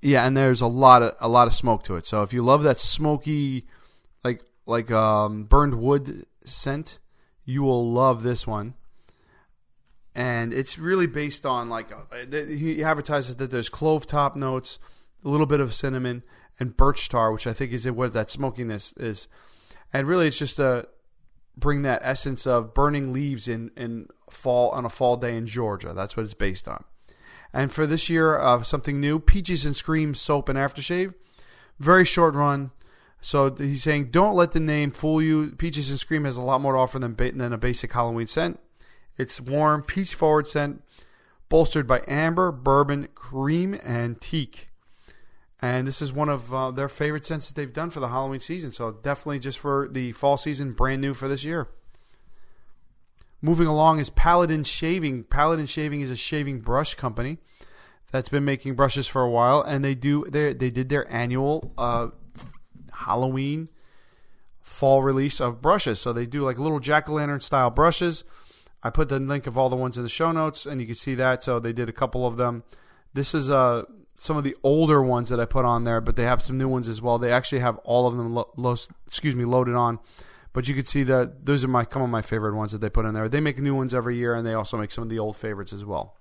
Yeah, 0.00 0.26
and 0.26 0.36
there's 0.36 0.60
a 0.60 0.66
lot 0.66 1.02
of 1.02 1.14
a 1.20 1.28
lot 1.28 1.46
of 1.46 1.54
smoke 1.54 1.82
to 1.84 1.96
it. 1.96 2.06
So 2.06 2.22
if 2.22 2.32
you 2.32 2.42
love 2.42 2.62
that 2.64 2.78
smoky, 2.78 3.66
like 4.66 4.90
um, 4.90 5.44
burned 5.44 5.74
wood 5.74 6.24
scent, 6.44 6.98
you 7.44 7.62
will 7.62 7.90
love 7.90 8.22
this 8.22 8.46
one. 8.46 8.74
And 10.14 10.54
it's 10.54 10.78
really 10.78 11.06
based 11.06 11.44
on 11.44 11.68
like 11.68 11.90
uh, 11.92 12.26
he 12.30 12.84
advertises 12.84 13.36
that 13.36 13.50
there's 13.50 13.68
clove 13.68 14.06
top 14.06 14.36
notes, 14.36 14.78
a 15.24 15.28
little 15.28 15.46
bit 15.46 15.60
of 15.60 15.74
cinnamon, 15.74 16.22
and 16.60 16.76
birch 16.76 17.08
tar, 17.08 17.32
which 17.32 17.46
I 17.46 17.52
think 17.52 17.72
is 17.72 17.90
what 17.90 18.12
that 18.12 18.30
smokiness 18.30 18.92
is. 18.96 19.26
And 19.92 20.06
really, 20.06 20.28
it's 20.28 20.38
just 20.38 20.56
to 20.56 20.88
bring 21.56 21.82
that 21.82 22.00
essence 22.04 22.46
of 22.46 22.74
burning 22.74 23.12
leaves 23.12 23.48
in 23.48 23.70
in 23.76 24.06
fall 24.30 24.70
on 24.70 24.84
a 24.84 24.88
fall 24.88 25.16
day 25.16 25.36
in 25.36 25.46
Georgia. 25.46 25.92
That's 25.92 26.16
what 26.16 26.24
it's 26.24 26.34
based 26.34 26.68
on. 26.68 26.84
And 27.52 27.72
for 27.72 27.86
this 27.86 28.08
year, 28.08 28.38
uh, 28.38 28.62
something 28.62 29.00
new: 29.00 29.18
Peaches 29.18 29.64
and 29.64 29.76
Scream 29.76 30.14
soap 30.14 30.48
and 30.48 30.58
aftershave. 30.58 31.14
Very 31.80 32.04
short 32.04 32.36
run. 32.36 32.70
So 33.24 33.54
he's 33.54 33.82
saying, 33.82 34.10
don't 34.10 34.34
let 34.34 34.52
the 34.52 34.60
name 34.60 34.90
fool 34.90 35.22
you. 35.22 35.52
Peaches 35.52 35.88
and 35.88 35.98
Scream 35.98 36.26
has 36.26 36.36
a 36.36 36.42
lot 36.42 36.60
more 36.60 36.74
to 36.74 36.78
offer 36.78 36.98
than, 36.98 37.16
than 37.16 37.54
a 37.54 37.56
basic 37.56 37.90
Halloween 37.90 38.26
scent. 38.26 38.60
It's 39.16 39.40
warm, 39.40 39.80
peach 39.80 40.14
forward 40.14 40.46
scent, 40.46 40.82
bolstered 41.48 41.86
by 41.86 42.02
amber, 42.06 42.52
bourbon, 42.52 43.08
cream, 43.14 43.80
and 43.82 44.20
teak. 44.20 44.68
And 45.62 45.88
this 45.88 46.02
is 46.02 46.12
one 46.12 46.28
of 46.28 46.52
uh, 46.52 46.70
their 46.70 46.90
favorite 46.90 47.24
scents 47.24 47.48
that 47.48 47.54
they've 47.56 47.72
done 47.72 47.88
for 47.88 47.98
the 47.98 48.08
Halloween 48.08 48.40
season. 48.40 48.70
So 48.72 48.92
definitely 48.92 49.38
just 49.38 49.58
for 49.58 49.88
the 49.90 50.12
fall 50.12 50.36
season, 50.36 50.72
brand 50.72 51.00
new 51.00 51.14
for 51.14 51.26
this 51.26 51.44
year. 51.44 51.68
Moving 53.40 53.66
along 53.66 54.00
is 54.00 54.10
Paladin 54.10 54.64
Shaving. 54.64 55.24
Paladin 55.24 55.64
Shaving 55.64 56.02
is 56.02 56.10
a 56.10 56.16
shaving 56.16 56.60
brush 56.60 56.94
company 56.94 57.38
that's 58.10 58.28
been 58.28 58.44
making 58.44 58.74
brushes 58.74 59.06
for 59.06 59.22
a 59.22 59.30
while, 59.30 59.62
and 59.62 59.82
they 59.82 59.94
do 59.94 60.26
they 60.28 60.52
they 60.52 60.68
did 60.68 60.90
their 60.90 61.10
annual 61.10 61.72
uh, 61.78 62.08
Halloween 62.94 63.68
fall 64.62 65.02
release 65.02 65.40
of 65.40 65.60
brushes. 65.60 66.00
So 66.00 66.12
they 66.12 66.26
do 66.26 66.42
like 66.42 66.58
little 66.58 66.80
jack 66.80 67.08
o' 67.08 67.12
lantern 67.12 67.40
style 67.40 67.70
brushes. 67.70 68.24
I 68.82 68.90
put 68.90 69.08
the 69.08 69.18
link 69.18 69.46
of 69.46 69.56
all 69.56 69.68
the 69.68 69.76
ones 69.76 69.96
in 69.96 70.02
the 70.02 70.08
show 70.08 70.32
notes, 70.32 70.66
and 70.66 70.80
you 70.80 70.86
can 70.86 70.96
see 70.96 71.14
that. 71.14 71.42
So 71.42 71.58
they 71.58 71.72
did 71.72 71.88
a 71.88 71.92
couple 71.92 72.26
of 72.26 72.36
them. 72.36 72.64
This 73.12 73.34
is 73.34 73.50
uh, 73.50 73.84
some 74.14 74.36
of 74.36 74.44
the 74.44 74.56
older 74.62 75.02
ones 75.02 75.28
that 75.28 75.40
I 75.40 75.44
put 75.44 75.64
on 75.64 75.84
there, 75.84 76.00
but 76.00 76.16
they 76.16 76.24
have 76.24 76.42
some 76.42 76.58
new 76.58 76.68
ones 76.68 76.88
as 76.88 77.00
well. 77.00 77.18
They 77.18 77.30
actually 77.30 77.60
have 77.60 77.78
all 77.78 78.06
of 78.06 78.16
them, 78.16 78.34
lo- 78.34 78.50
lo- 78.56 78.76
excuse 79.06 79.34
me, 79.34 79.44
loaded 79.44 79.74
on. 79.74 80.00
But 80.52 80.68
you 80.68 80.74
can 80.74 80.84
see 80.84 81.02
that 81.04 81.46
those 81.46 81.64
are 81.64 81.68
my 81.68 81.86
some 81.90 82.02
of 82.02 82.10
my 82.10 82.22
favorite 82.22 82.54
ones 82.54 82.72
that 82.72 82.78
they 82.78 82.90
put 82.90 83.06
in 83.06 83.14
there. 83.14 83.28
They 83.28 83.40
make 83.40 83.58
new 83.58 83.74
ones 83.74 83.94
every 83.94 84.16
year, 84.16 84.34
and 84.34 84.46
they 84.46 84.54
also 84.54 84.78
make 84.78 84.92
some 84.92 85.02
of 85.02 85.10
the 85.10 85.18
old 85.18 85.36
favorites 85.36 85.72
as 85.72 85.84
well. 85.84 86.16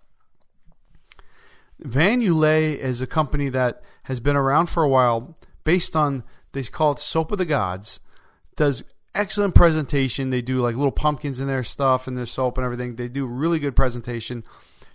Van 1.80 2.22
Yulay 2.22 2.78
is 2.78 3.02
a 3.02 3.08
company 3.08 3.50
that 3.50 3.84
has 4.04 4.20
been 4.20 4.36
around 4.36 4.68
for 4.68 4.84
a 4.84 4.90
while, 4.90 5.38
based 5.64 5.96
on 5.96 6.24
they 6.54 6.64
call 6.64 6.94
it 6.94 7.00
Soap 7.00 7.32
of 7.32 7.38
the 7.38 7.46
Gods. 7.46 8.00
Does 8.56 8.84
excellent 9.16 9.56
presentation. 9.56 10.30
They 10.30 10.42
do 10.42 10.60
like 10.60 10.76
little 10.76 10.92
pumpkins 10.92 11.40
in 11.40 11.48
their 11.48 11.64
stuff 11.64 12.08
and 12.08 12.18
their 12.18 12.26
soap 12.26 12.58
and 12.58 12.66
everything. 12.66 12.96
They 12.96 13.08
do 13.08 13.26
really 13.26 13.60
good 13.60 13.76
presentation. 13.76 14.44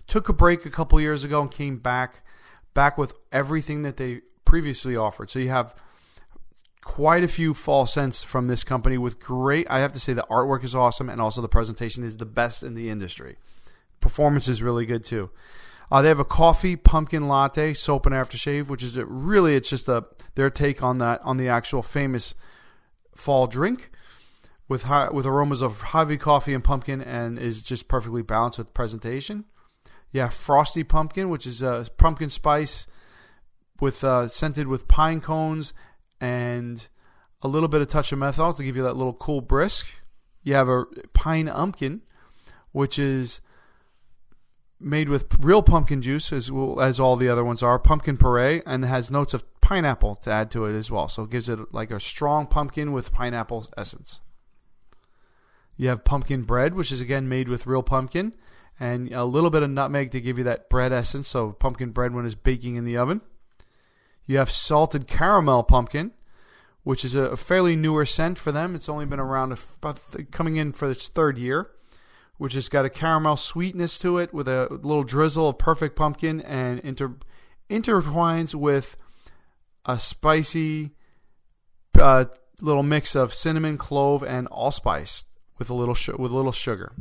Took 0.07 0.29
a 0.29 0.33
break 0.33 0.65
a 0.65 0.69
couple 0.69 0.99
years 0.99 1.23
ago 1.23 1.41
and 1.41 1.51
came 1.51 1.77
back, 1.77 2.25
back 2.73 2.97
with 2.97 3.13
everything 3.31 3.83
that 3.83 3.97
they 3.97 4.21
previously 4.45 4.95
offered. 4.95 5.29
So 5.29 5.39
you 5.39 5.49
have 5.49 5.75
quite 6.81 7.23
a 7.23 7.27
few 7.27 7.53
fall 7.53 7.85
scents 7.85 8.23
from 8.23 8.47
this 8.47 8.63
company 8.63 8.97
with 8.97 9.19
great. 9.19 9.67
I 9.69 9.79
have 9.79 9.93
to 9.93 9.99
say 9.99 10.13
the 10.13 10.25
artwork 10.29 10.63
is 10.63 10.73
awesome 10.73 11.09
and 11.09 11.21
also 11.21 11.41
the 11.41 11.47
presentation 11.47 12.03
is 12.03 12.17
the 12.17 12.25
best 12.25 12.63
in 12.63 12.73
the 12.73 12.89
industry. 12.89 13.37
Performance 13.99 14.47
is 14.47 14.63
really 14.63 14.85
good 14.85 15.05
too. 15.05 15.29
Uh, 15.91 16.01
they 16.01 16.07
have 16.07 16.19
a 16.19 16.25
coffee 16.25 16.75
pumpkin 16.75 17.27
latte 17.27 17.73
soap 17.73 18.05
and 18.05 18.13
aftershave, 18.13 18.67
which 18.67 18.83
is 18.83 18.95
a, 18.95 19.05
really 19.05 19.55
it's 19.55 19.69
just 19.69 19.87
a 19.87 20.05
their 20.35 20.49
take 20.49 20.83
on 20.83 20.99
that 20.99 21.21
on 21.23 21.37
the 21.37 21.49
actual 21.49 21.81
famous 21.81 22.35
fall 23.15 23.47
drink 23.47 23.89
with 24.67 24.83
high, 24.83 25.09
with 25.09 25.25
aromas 25.25 25.61
of 25.61 25.81
heavy 25.81 26.17
coffee 26.17 26.53
and 26.53 26.63
pumpkin, 26.63 27.01
and 27.01 27.39
is 27.39 27.63
just 27.63 27.87
perfectly 27.87 28.21
balanced 28.21 28.59
with 28.59 28.73
presentation. 28.73 29.45
Yeah, 30.11 30.29
frosty 30.29 30.83
pumpkin, 30.83 31.29
which 31.29 31.45
is 31.45 31.61
a 31.61 31.87
pumpkin 31.97 32.29
spice 32.29 32.87
with 33.79 34.03
uh, 34.03 34.27
scented 34.27 34.67
with 34.67 34.87
pine 34.87 35.21
cones 35.21 35.73
and 36.21 36.87
a 37.41 37.47
little 37.47 37.69
bit 37.69 37.81
of 37.81 37.87
touch 37.87 38.11
of 38.11 38.19
menthol 38.19 38.53
to 38.53 38.63
give 38.63 38.75
you 38.75 38.83
that 38.83 38.95
little 38.95 39.13
cool 39.13 39.41
brisk. 39.41 39.87
You 40.43 40.53
have 40.53 40.69
a 40.69 40.85
pine 41.13 41.47
umpkin, 41.47 42.01
which 42.71 42.99
is 42.99 43.41
made 44.79 45.09
with 45.09 45.27
real 45.39 45.61
pumpkin 45.61 46.01
juice, 46.01 46.31
as 46.31 46.51
well, 46.51 46.79
as 46.79 46.99
all 46.99 47.15
the 47.15 47.29
other 47.29 47.43
ones 47.43 47.61
are, 47.61 47.77
pumpkin 47.77 48.17
puree, 48.17 48.61
and 48.65 48.85
has 48.85 49.11
notes 49.11 49.33
of 49.33 49.43
pineapple 49.61 50.15
to 50.15 50.31
add 50.31 50.49
to 50.51 50.65
it 50.65 50.75
as 50.75 50.89
well. 50.89 51.09
So 51.09 51.23
it 51.23 51.29
gives 51.29 51.49
it 51.49 51.73
like 51.73 51.91
a 51.91 51.99
strong 51.99 52.47
pumpkin 52.47 52.91
with 52.91 53.13
pineapple 53.13 53.67
essence. 53.77 54.21
You 55.75 55.89
have 55.89 56.03
pumpkin 56.03 56.43
bread, 56.43 56.73
which 56.73 56.91
is 56.91 57.01
again 57.01 57.29
made 57.29 57.49
with 57.49 57.67
real 57.67 57.83
pumpkin, 57.83 58.33
and 58.79 59.11
a 59.11 59.25
little 59.25 59.49
bit 59.49 59.63
of 59.63 59.69
nutmeg 59.69 60.11
to 60.11 60.21
give 60.21 60.37
you 60.37 60.43
that 60.45 60.69
bread 60.69 60.91
essence. 60.91 61.27
So 61.27 61.51
pumpkin 61.51 61.91
bread 61.91 62.13
when 62.13 62.25
it's 62.25 62.35
baking 62.35 62.75
in 62.75 62.85
the 62.85 62.97
oven. 62.97 63.21
You 64.25 64.37
have 64.37 64.51
salted 64.51 65.07
caramel 65.07 65.63
pumpkin, 65.63 66.11
which 66.83 67.03
is 67.03 67.15
a 67.15 67.35
fairly 67.35 67.75
newer 67.75 68.05
scent 68.05 68.39
for 68.39 68.51
them. 68.51 68.75
It's 68.75 68.89
only 68.89 69.05
been 69.05 69.19
around 69.19 69.57
about 69.81 70.31
coming 70.31 70.57
in 70.57 70.71
for 70.71 70.89
its 70.89 71.07
third 71.07 71.37
year 71.37 71.69
which 72.39 72.53
has 72.53 72.69
got 72.69 72.85
a 72.85 72.89
caramel 72.89 73.35
sweetness 73.35 73.99
to 73.99 74.17
it 74.17 74.33
with 74.33 74.47
a 74.47 74.69
little 74.71 75.03
drizzle 75.03 75.49
of 75.49 75.57
perfect 75.57 75.95
pumpkin 75.97 76.39
and 76.41 76.79
inter, 76.79 77.13
intertwines 77.69 78.55
with 78.55 78.95
a 79.85 79.99
spicy 79.99 80.91
uh, 81.99 82.25
little 82.61 82.81
mix 82.81 83.13
of 83.13 83.33
cinnamon, 83.33 83.77
clove, 83.77 84.23
and 84.23 84.47
allspice 84.47 85.25
with 85.57 85.69
a 85.69 85.73
little 85.73 85.97
with 86.17 86.31
a 86.31 86.35
little 86.35 86.53
sugar, 86.53 86.93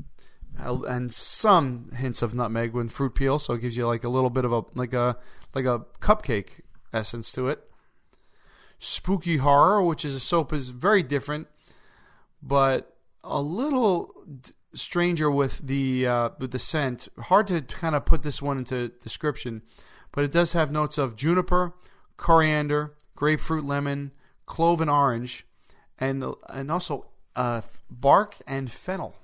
and 0.59 1.14
some 1.14 1.92
hints 1.92 2.20
of 2.20 2.35
nutmeg 2.35 2.72
with 2.72 2.90
fruit 2.90 3.14
peel. 3.14 3.38
So 3.38 3.55
it 3.55 3.61
gives 3.61 3.77
you 3.77 3.87
like 3.87 4.03
a 4.03 4.09
little 4.09 4.31
bit 4.31 4.44
of 4.44 4.53
a 4.53 4.62
like 4.74 4.92
a 4.92 5.18
like 5.55 5.66
a 5.66 5.85
cupcake 6.01 6.62
essence 6.92 7.31
to 7.33 7.48
it. 7.48 7.62
Spooky 8.81 9.37
horror, 9.37 9.85
which 9.85 10.05
is 10.05 10.16
a 10.16 10.20
soap, 10.20 10.53
is 10.53 10.70
very 10.70 11.05
different, 11.05 11.46
but 12.42 12.96
a 13.22 13.40
little 13.40 14.12
stranger 14.74 15.31
with 15.31 15.59
the 15.59 16.07
uh, 16.07 16.31
with 16.38 16.50
the 16.50 16.59
scent. 16.59 17.09
Hard 17.18 17.46
to 17.48 17.62
kind 17.62 17.94
of 17.94 18.04
put 18.04 18.22
this 18.22 18.42
one 18.42 18.59
into 18.59 18.88
description, 18.88 19.62
but 20.12 20.24
it 20.24 20.33
does 20.33 20.52
have 20.52 20.70
notes 20.70 20.98
of 20.98 21.16
juniper, 21.16 21.74
coriander, 22.16 22.94
grapefruit, 23.16 23.64
lemon, 23.64 24.12
clove, 24.46 24.81
and 24.81 24.90
orange, 24.90 25.46
and 25.98 26.24
and 26.48 26.70
also 26.70 27.07
uh, 27.37 27.62
bark 27.90 28.37
and 28.46 28.70
fennel. 28.70 29.16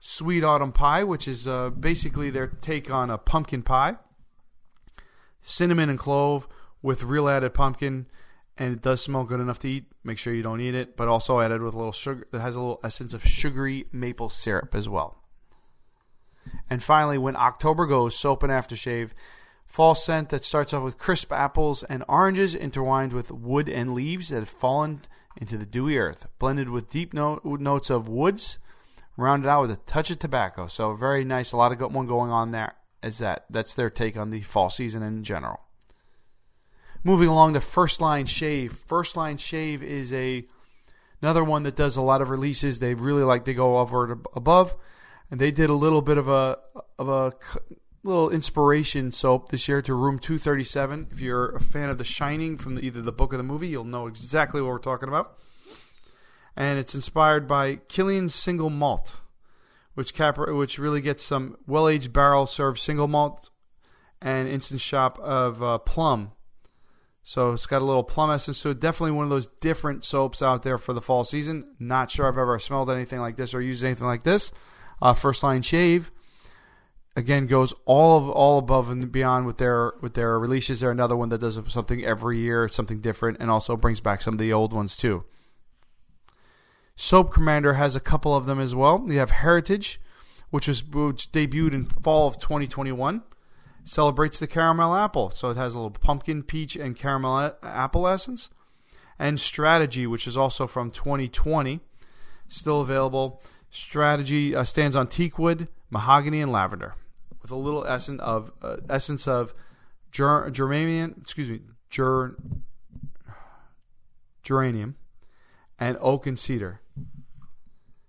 Sweet 0.00 0.44
autumn 0.44 0.72
pie, 0.72 1.02
which 1.02 1.26
is 1.26 1.48
uh, 1.48 1.70
basically 1.70 2.30
their 2.30 2.46
take 2.46 2.90
on 2.90 3.10
a 3.10 3.18
pumpkin 3.18 3.62
pie. 3.62 3.96
Cinnamon 5.40 5.88
and 5.88 5.98
clove 5.98 6.46
with 6.82 7.02
real 7.02 7.28
added 7.28 7.54
pumpkin 7.54 8.06
and 8.58 8.72
it 8.72 8.82
does 8.82 9.02
smell 9.02 9.24
good 9.24 9.40
enough 9.40 9.58
to 9.60 9.68
eat. 9.68 9.86
Make 10.02 10.18
sure 10.18 10.34
you 10.34 10.42
don't 10.42 10.60
eat 10.60 10.74
it, 10.74 10.96
but 10.96 11.08
also 11.08 11.40
added 11.40 11.62
with 11.62 11.74
a 11.74 11.76
little 11.76 11.92
sugar. 11.92 12.26
It 12.32 12.38
has 12.38 12.56
a 12.56 12.60
little 12.60 12.80
essence 12.82 13.12
of 13.14 13.24
sugary 13.24 13.86
maple 13.92 14.30
syrup 14.30 14.74
as 14.74 14.88
well. 14.88 15.22
And 16.70 16.82
finally, 16.82 17.18
when 17.18 17.36
October 17.36 17.86
goes, 17.86 18.16
soap 18.16 18.42
and 18.42 18.52
aftershave. 18.52 19.10
Fall 19.66 19.96
scent 19.96 20.28
that 20.28 20.44
starts 20.44 20.72
off 20.72 20.84
with 20.84 20.96
crisp 20.96 21.32
apples 21.32 21.82
and 21.82 22.04
oranges 22.08 22.54
intertwined 22.54 23.12
with 23.12 23.32
wood 23.32 23.68
and 23.68 23.94
leaves 23.94 24.28
that 24.28 24.38
have 24.38 24.48
fallen 24.48 25.00
into 25.36 25.58
the 25.58 25.66
dewy 25.66 25.98
earth, 25.98 26.26
blended 26.38 26.68
with 26.68 26.88
deep 26.88 27.12
note, 27.12 27.44
notes 27.44 27.90
of 27.90 28.08
woods, 28.08 28.58
rounded 29.16 29.48
out 29.48 29.62
with 29.62 29.72
a 29.72 29.76
touch 29.76 30.10
of 30.10 30.18
tobacco. 30.18 30.68
So 30.68 30.94
very 30.94 31.24
nice. 31.24 31.52
A 31.52 31.56
lot 31.56 31.72
of 31.72 31.92
one 31.92 32.06
going 32.06 32.30
on 32.30 32.52
there. 32.52 32.74
Is 33.02 33.18
that 33.18 33.44
that's 33.50 33.74
their 33.74 33.90
take 33.90 34.16
on 34.16 34.30
the 34.30 34.40
fall 34.40 34.70
season 34.70 35.02
in 35.02 35.22
general. 35.22 35.60
Moving 37.06 37.28
along 37.28 37.52
to 37.54 37.60
First 37.60 38.00
Line 38.00 38.26
Shave. 38.26 38.72
First 38.72 39.16
Line 39.16 39.36
Shave 39.36 39.80
is 39.80 40.12
a 40.12 40.44
another 41.22 41.44
one 41.44 41.62
that 41.62 41.76
does 41.76 41.96
a 41.96 42.02
lot 42.02 42.20
of 42.20 42.30
releases. 42.30 42.80
They 42.80 42.94
really 42.94 43.22
like 43.22 43.44
to 43.44 43.54
go 43.54 43.78
over 43.78 44.18
above, 44.34 44.74
and 45.30 45.40
they 45.40 45.52
did 45.52 45.70
a 45.70 45.74
little 45.74 46.02
bit 46.02 46.18
of 46.18 46.26
a 46.26 46.58
of 46.98 47.08
a 47.08 47.32
little 48.02 48.28
inspiration 48.28 49.12
soap 49.12 49.50
this 49.50 49.68
year 49.68 49.80
to 49.82 49.94
Room 49.94 50.18
237. 50.18 51.06
If 51.12 51.20
you're 51.20 51.50
a 51.50 51.60
fan 51.60 51.90
of 51.90 51.98
The 51.98 52.04
Shining 52.04 52.56
from 52.56 52.74
the, 52.74 52.84
either 52.84 53.02
the 53.02 53.12
book 53.12 53.32
or 53.32 53.36
the 53.36 53.44
movie, 53.44 53.68
you'll 53.68 53.84
know 53.84 54.08
exactly 54.08 54.60
what 54.60 54.70
we're 54.70 54.78
talking 54.78 55.08
about. 55.08 55.38
And 56.56 56.76
it's 56.80 56.96
inspired 56.96 57.46
by 57.46 57.76
Killian's 57.86 58.34
Single 58.34 58.70
Malt, 58.70 59.18
which 59.94 60.12
cap- 60.12 60.38
which 60.38 60.76
really 60.76 61.00
gets 61.00 61.22
some 61.22 61.56
well-aged 61.68 62.12
barrel 62.12 62.48
served 62.48 62.80
single 62.80 63.06
malt 63.06 63.50
and 64.20 64.48
instant 64.48 64.80
shop 64.80 65.20
of 65.20 65.62
uh, 65.62 65.78
plum 65.78 66.32
so 67.28 67.50
it's 67.50 67.66
got 67.66 67.82
a 67.82 67.84
little 67.84 68.04
plum 68.04 68.30
essence. 68.30 68.56
So 68.56 68.72
definitely 68.72 69.10
one 69.10 69.24
of 69.24 69.30
those 69.30 69.48
different 69.48 70.04
soaps 70.04 70.42
out 70.42 70.62
there 70.62 70.78
for 70.78 70.92
the 70.92 71.00
fall 71.00 71.24
season. 71.24 71.66
Not 71.80 72.08
sure 72.08 72.28
I've 72.28 72.38
ever 72.38 72.56
smelled 72.60 72.88
anything 72.88 73.18
like 73.18 73.34
this 73.34 73.52
or 73.52 73.60
used 73.60 73.82
anything 73.82 74.06
like 74.06 74.22
this. 74.22 74.52
Uh, 75.02 75.12
First 75.12 75.42
Line 75.42 75.62
Shave 75.62 76.12
again 77.16 77.48
goes 77.48 77.74
all 77.84 78.16
of 78.16 78.28
all 78.30 78.58
above 78.58 78.90
and 78.90 79.10
beyond 79.10 79.44
with 79.44 79.58
their 79.58 79.94
with 80.00 80.14
their 80.14 80.38
releases. 80.38 80.78
They're 80.78 80.92
another 80.92 81.16
one 81.16 81.30
that 81.30 81.40
does 81.40 81.58
something 81.66 82.04
every 82.04 82.38
year, 82.38 82.68
something 82.68 83.00
different, 83.00 83.38
and 83.40 83.50
also 83.50 83.76
brings 83.76 84.00
back 84.00 84.22
some 84.22 84.34
of 84.34 84.38
the 84.38 84.52
old 84.52 84.72
ones 84.72 84.96
too. 84.96 85.24
Soap 86.94 87.32
Commander 87.32 87.72
has 87.72 87.96
a 87.96 88.00
couple 88.00 88.36
of 88.36 88.46
them 88.46 88.60
as 88.60 88.72
well. 88.72 89.04
You 89.04 89.18
have 89.18 89.30
Heritage, 89.30 90.00
which 90.50 90.68
was 90.68 90.84
which 90.84 91.32
debuted 91.32 91.72
in 91.72 91.86
fall 91.86 92.28
of 92.28 92.38
2021 92.38 93.24
celebrates 93.86 94.40
the 94.40 94.48
caramel 94.48 94.94
apple. 94.94 95.30
So 95.30 95.48
it 95.48 95.56
has 95.56 95.74
a 95.74 95.78
little 95.78 95.90
pumpkin, 95.90 96.42
peach, 96.42 96.76
and 96.76 96.96
caramel 96.96 97.56
apple 97.62 98.06
essence. 98.06 98.50
And 99.18 99.40
Strategy, 99.40 100.06
which 100.06 100.26
is 100.26 100.36
also 100.36 100.66
from 100.66 100.90
2020, 100.90 101.80
still 102.48 102.82
available. 102.82 103.42
Strategy 103.70 104.54
uh, 104.54 104.64
stands 104.64 104.96
on 104.96 105.06
teak 105.06 105.38
wood, 105.38 105.68
mahogany, 105.88 106.42
and 106.42 106.52
lavender, 106.52 106.94
with 107.40 107.50
a 107.50 107.56
little 107.56 107.86
essence 107.86 108.20
of 108.20 108.52
uh, 108.60 108.76
essence 108.90 109.26
of 109.26 109.54
ger- 110.10 110.50
geranium. 110.50 111.14
Excuse 111.22 111.48
me, 111.48 111.60
ger- 111.88 112.36
geranium, 114.42 114.96
and 115.78 115.96
oak 116.00 116.26
and 116.26 116.38
cedar. 116.38 116.80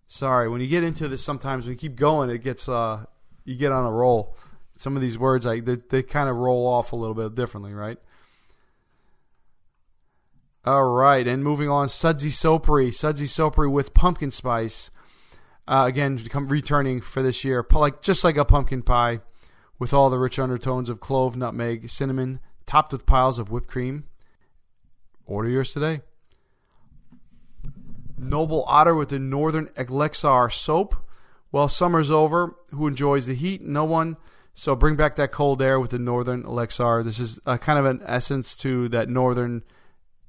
Sorry, 0.08 0.50
when 0.50 0.60
you 0.60 0.68
get 0.68 0.84
into 0.84 1.08
this, 1.08 1.24
sometimes 1.24 1.66
when 1.66 1.74
you 1.74 1.78
keep 1.78 1.96
going, 1.96 2.30
it 2.30 2.40
gets 2.40 2.68
uh, 2.68 3.06
you 3.46 3.56
get 3.56 3.72
on 3.72 3.86
a 3.86 3.92
roll 3.92 4.36
some 4.78 4.96
of 4.96 5.02
these 5.02 5.18
words 5.18 5.46
like 5.46 5.66
they, 5.66 5.76
they 5.90 6.04
kind 6.04 6.30
of 6.30 6.36
roll 6.36 6.68
off 6.68 6.94
a 6.94 6.96
little 6.96 7.16
bit 7.16 7.36
differently, 7.36 7.74
right? 7.74 7.98
All 10.66 10.84
right, 10.84 11.26
and 11.26 11.44
moving 11.44 11.70
on, 11.70 11.88
Sudsy 11.88 12.30
Soapery, 12.30 12.94
Sudsy 12.94 13.26
Soapery 13.26 13.72
with 13.72 13.94
pumpkin 13.94 14.32
spice. 14.32 14.92
Uh, 15.68 15.86
again, 15.88 16.20
returning 16.34 17.02
for 17.02 17.22
this 17.22 17.44
year, 17.44 17.66
like 17.72 18.02
just 18.02 18.24
like 18.24 18.38
a 18.38 18.46
pumpkin 18.46 18.82
pie, 18.82 19.22
with 19.80 19.94
all 19.94 20.10
the 20.10 20.20
rich 20.20 20.40
undertones 20.40 20.90
of 20.90 21.00
clove, 21.00 21.38
nutmeg, 21.38 21.90
cinnamon, 21.90 22.40
topped 22.66 22.92
with 22.92 23.06
piles 23.06 23.40
of 23.40 23.52
whipped 23.52 23.68
cream. 23.68 24.06
Order 25.26 25.50
yours 25.50 25.74
today. 25.74 26.02
Noble 28.18 28.64
Otter 28.68 28.96
with 28.96 29.10
the 29.10 29.20
Northern 29.20 29.70
Elixir 29.78 30.50
soap. 30.50 30.96
Well, 31.52 31.70
summer's 31.70 32.10
over. 32.10 32.56
Who 32.72 32.88
enjoys 32.88 33.28
the 33.28 33.36
heat? 33.36 33.62
No 33.62 33.86
one. 33.86 34.18
So 34.60 34.76
bring 34.76 34.96
back 34.96 35.18
that 35.18 35.32
cold 35.32 35.62
air 35.62 35.80
with 35.80 35.92
the 35.92 36.00
Northern 36.00 36.44
Elixir. 36.44 37.04
This 37.04 37.20
is 37.20 37.40
a 37.46 37.60
kind 37.60 37.78
of 37.78 37.86
an 37.86 38.02
essence 38.04 38.58
to 38.58 38.90
that 38.90 39.08
Northern 39.08 39.64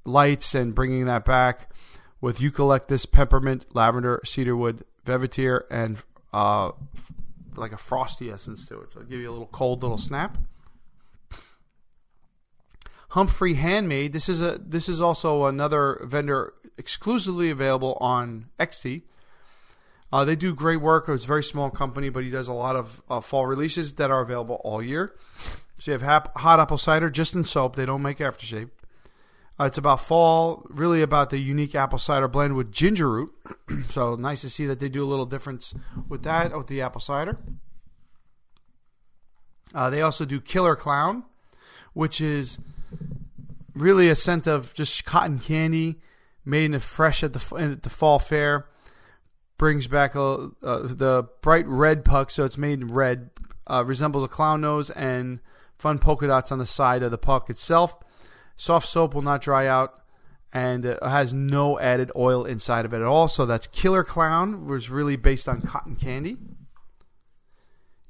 lights 0.04 0.54
and 0.54 0.74
bringing 0.74 1.06
that 1.06 1.24
back 1.24 1.72
with 2.20 2.38
eucalyptus, 2.38 3.06
peppermint, 3.06 3.74
lavender, 3.74 4.20
cedarwood, 4.24 4.84
velvetier, 5.06 5.62
and 5.70 6.02
uh, 6.34 6.72
like 7.56 7.72
a 7.72 7.78
frosty 7.78 8.30
essence 8.30 8.66
to 8.66 8.78
it. 8.82 8.92
So 8.92 9.00
it'll 9.00 9.08
give 9.08 9.18
you 9.18 9.30
a 9.30 9.32
little 9.32 9.46
cold 9.46 9.80
little 9.82 9.96
snap. 9.96 10.36
Humphrey 13.10 13.54
Handmade. 13.54 14.12
This 14.12 14.28
is 14.28 14.42
a 14.42 14.58
this 14.58 14.90
is 14.90 15.00
also 15.00 15.46
another 15.46 16.02
vendor 16.04 16.52
exclusively 16.76 17.48
available 17.48 17.96
on 17.98 18.50
Etsy. 18.58 19.04
Uh, 20.12 20.24
they 20.24 20.36
do 20.36 20.54
great 20.54 20.80
work. 20.80 21.08
It's 21.08 21.24
a 21.24 21.28
very 21.28 21.42
small 21.42 21.70
company, 21.70 22.08
but 22.08 22.24
he 22.24 22.30
does 22.30 22.48
a 22.48 22.52
lot 22.52 22.76
of 22.76 23.02
uh, 23.10 23.20
fall 23.20 23.46
releases 23.46 23.94
that 23.94 24.10
are 24.10 24.20
available 24.20 24.60
all 24.64 24.82
year. 24.82 25.14
So 25.78 25.90
you 25.90 25.92
have 25.92 26.02
hap- 26.02 26.38
hot 26.38 26.60
apple 26.60 26.78
cider 26.78 27.10
just 27.10 27.34
in 27.34 27.44
soap. 27.44 27.76
They 27.76 27.86
don't 27.86 28.02
make 28.02 28.18
aftershave. 28.18 28.70
Uh, 29.60 29.64
it's 29.64 29.76
about 29.78 30.00
fall, 30.00 30.64
really 30.70 31.02
about 31.02 31.30
the 31.30 31.38
unique 31.38 31.74
apple 31.74 31.98
cider 31.98 32.28
blend 32.28 32.54
with 32.54 32.72
ginger 32.72 33.10
root. 33.10 33.34
so 33.88 34.14
nice 34.14 34.40
to 34.42 34.50
see 34.50 34.66
that 34.66 34.80
they 34.80 34.88
do 34.88 35.02
a 35.02 35.06
little 35.06 35.26
difference 35.26 35.74
with 36.08 36.22
that, 36.22 36.56
with 36.56 36.68
the 36.68 36.80
apple 36.80 37.00
cider. 37.00 37.38
Uh, 39.74 39.90
they 39.90 40.00
also 40.00 40.24
do 40.24 40.40
Killer 40.40 40.76
Clown, 40.76 41.24
which 41.92 42.20
is 42.20 42.58
really 43.74 44.08
a 44.08 44.16
scent 44.16 44.46
of 44.46 44.72
just 44.74 45.04
cotton 45.04 45.38
candy 45.38 46.00
made 46.44 46.72
in 46.72 46.80
fresh 46.80 47.22
at 47.22 47.34
the, 47.34 47.56
at 47.56 47.82
the 47.82 47.90
fall 47.90 48.18
fair 48.18 48.66
brings 49.58 49.86
back 49.86 50.14
a, 50.14 50.50
uh, 50.62 50.82
the 50.82 51.28
bright 51.42 51.66
red 51.66 52.04
puck, 52.04 52.30
so 52.30 52.44
it's 52.44 52.56
made 52.56 52.90
red, 52.90 53.30
uh, 53.66 53.84
resembles 53.84 54.24
a 54.24 54.28
clown 54.28 54.60
nose 54.60 54.90
and 54.90 55.40
fun 55.76 55.98
polka 55.98 56.26
dots 56.26 56.50
on 56.50 56.58
the 56.58 56.66
side 56.66 57.02
of 57.02 57.10
the 57.10 57.18
puck 57.18 57.50
itself. 57.50 57.96
Soft 58.56 58.88
soap 58.88 59.14
will 59.14 59.22
not 59.22 59.40
dry 59.40 59.66
out 59.66 60.00
and 60.52 60.84
has 61.02 61.32
no 61.32 61.78
added 61.78 62.10
oil 62.16 62.44
inside 62.44 62.84
of 62.84 62.94
it 62.94 62.98
at 62.98 63.02
all. 63.02 63.28
So 63.28 63.44
that's 63.44 63.66
Killer 63.66 64.02
Clown, 64.02 64.66
was 64.66 64.88
really 64.88 65.16
based 65.16 65.48
on 65.48 65.60
cotton 65.60 65.94
candy. 65.94 66.36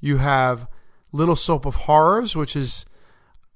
You 0.00 0.18
have 0.18 0.68
Little 1.10 1.36
Soap 1.36 1.66
of 1.66 1.74
Horrors, 1.74 2.36
which 2.36 2.54
is 2.54 2.86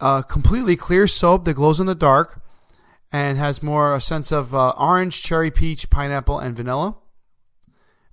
a 0.00 0.24
completely 0.26 0.74
clear 0.76 1.06
soap 1.06 1.44
that 1.44 1.54
glows 1.54 1.78
in 1.78 1.86
the 1.86 1.94
dark 1.94 2.42
and 3.12 3.38
has 3.38 3.62
more 3.62 3.94
a 3.94 4.00
sense 4.00 4.32
of 4.32 4.54
uh, 4.54 4.70
orange, 4.70 5.22
cherry, 5.22 5.50
peach, 5.50 5.88
pineapple, 5.90 6.38
and 6.38 6.56
vanilla. 6.56 6.96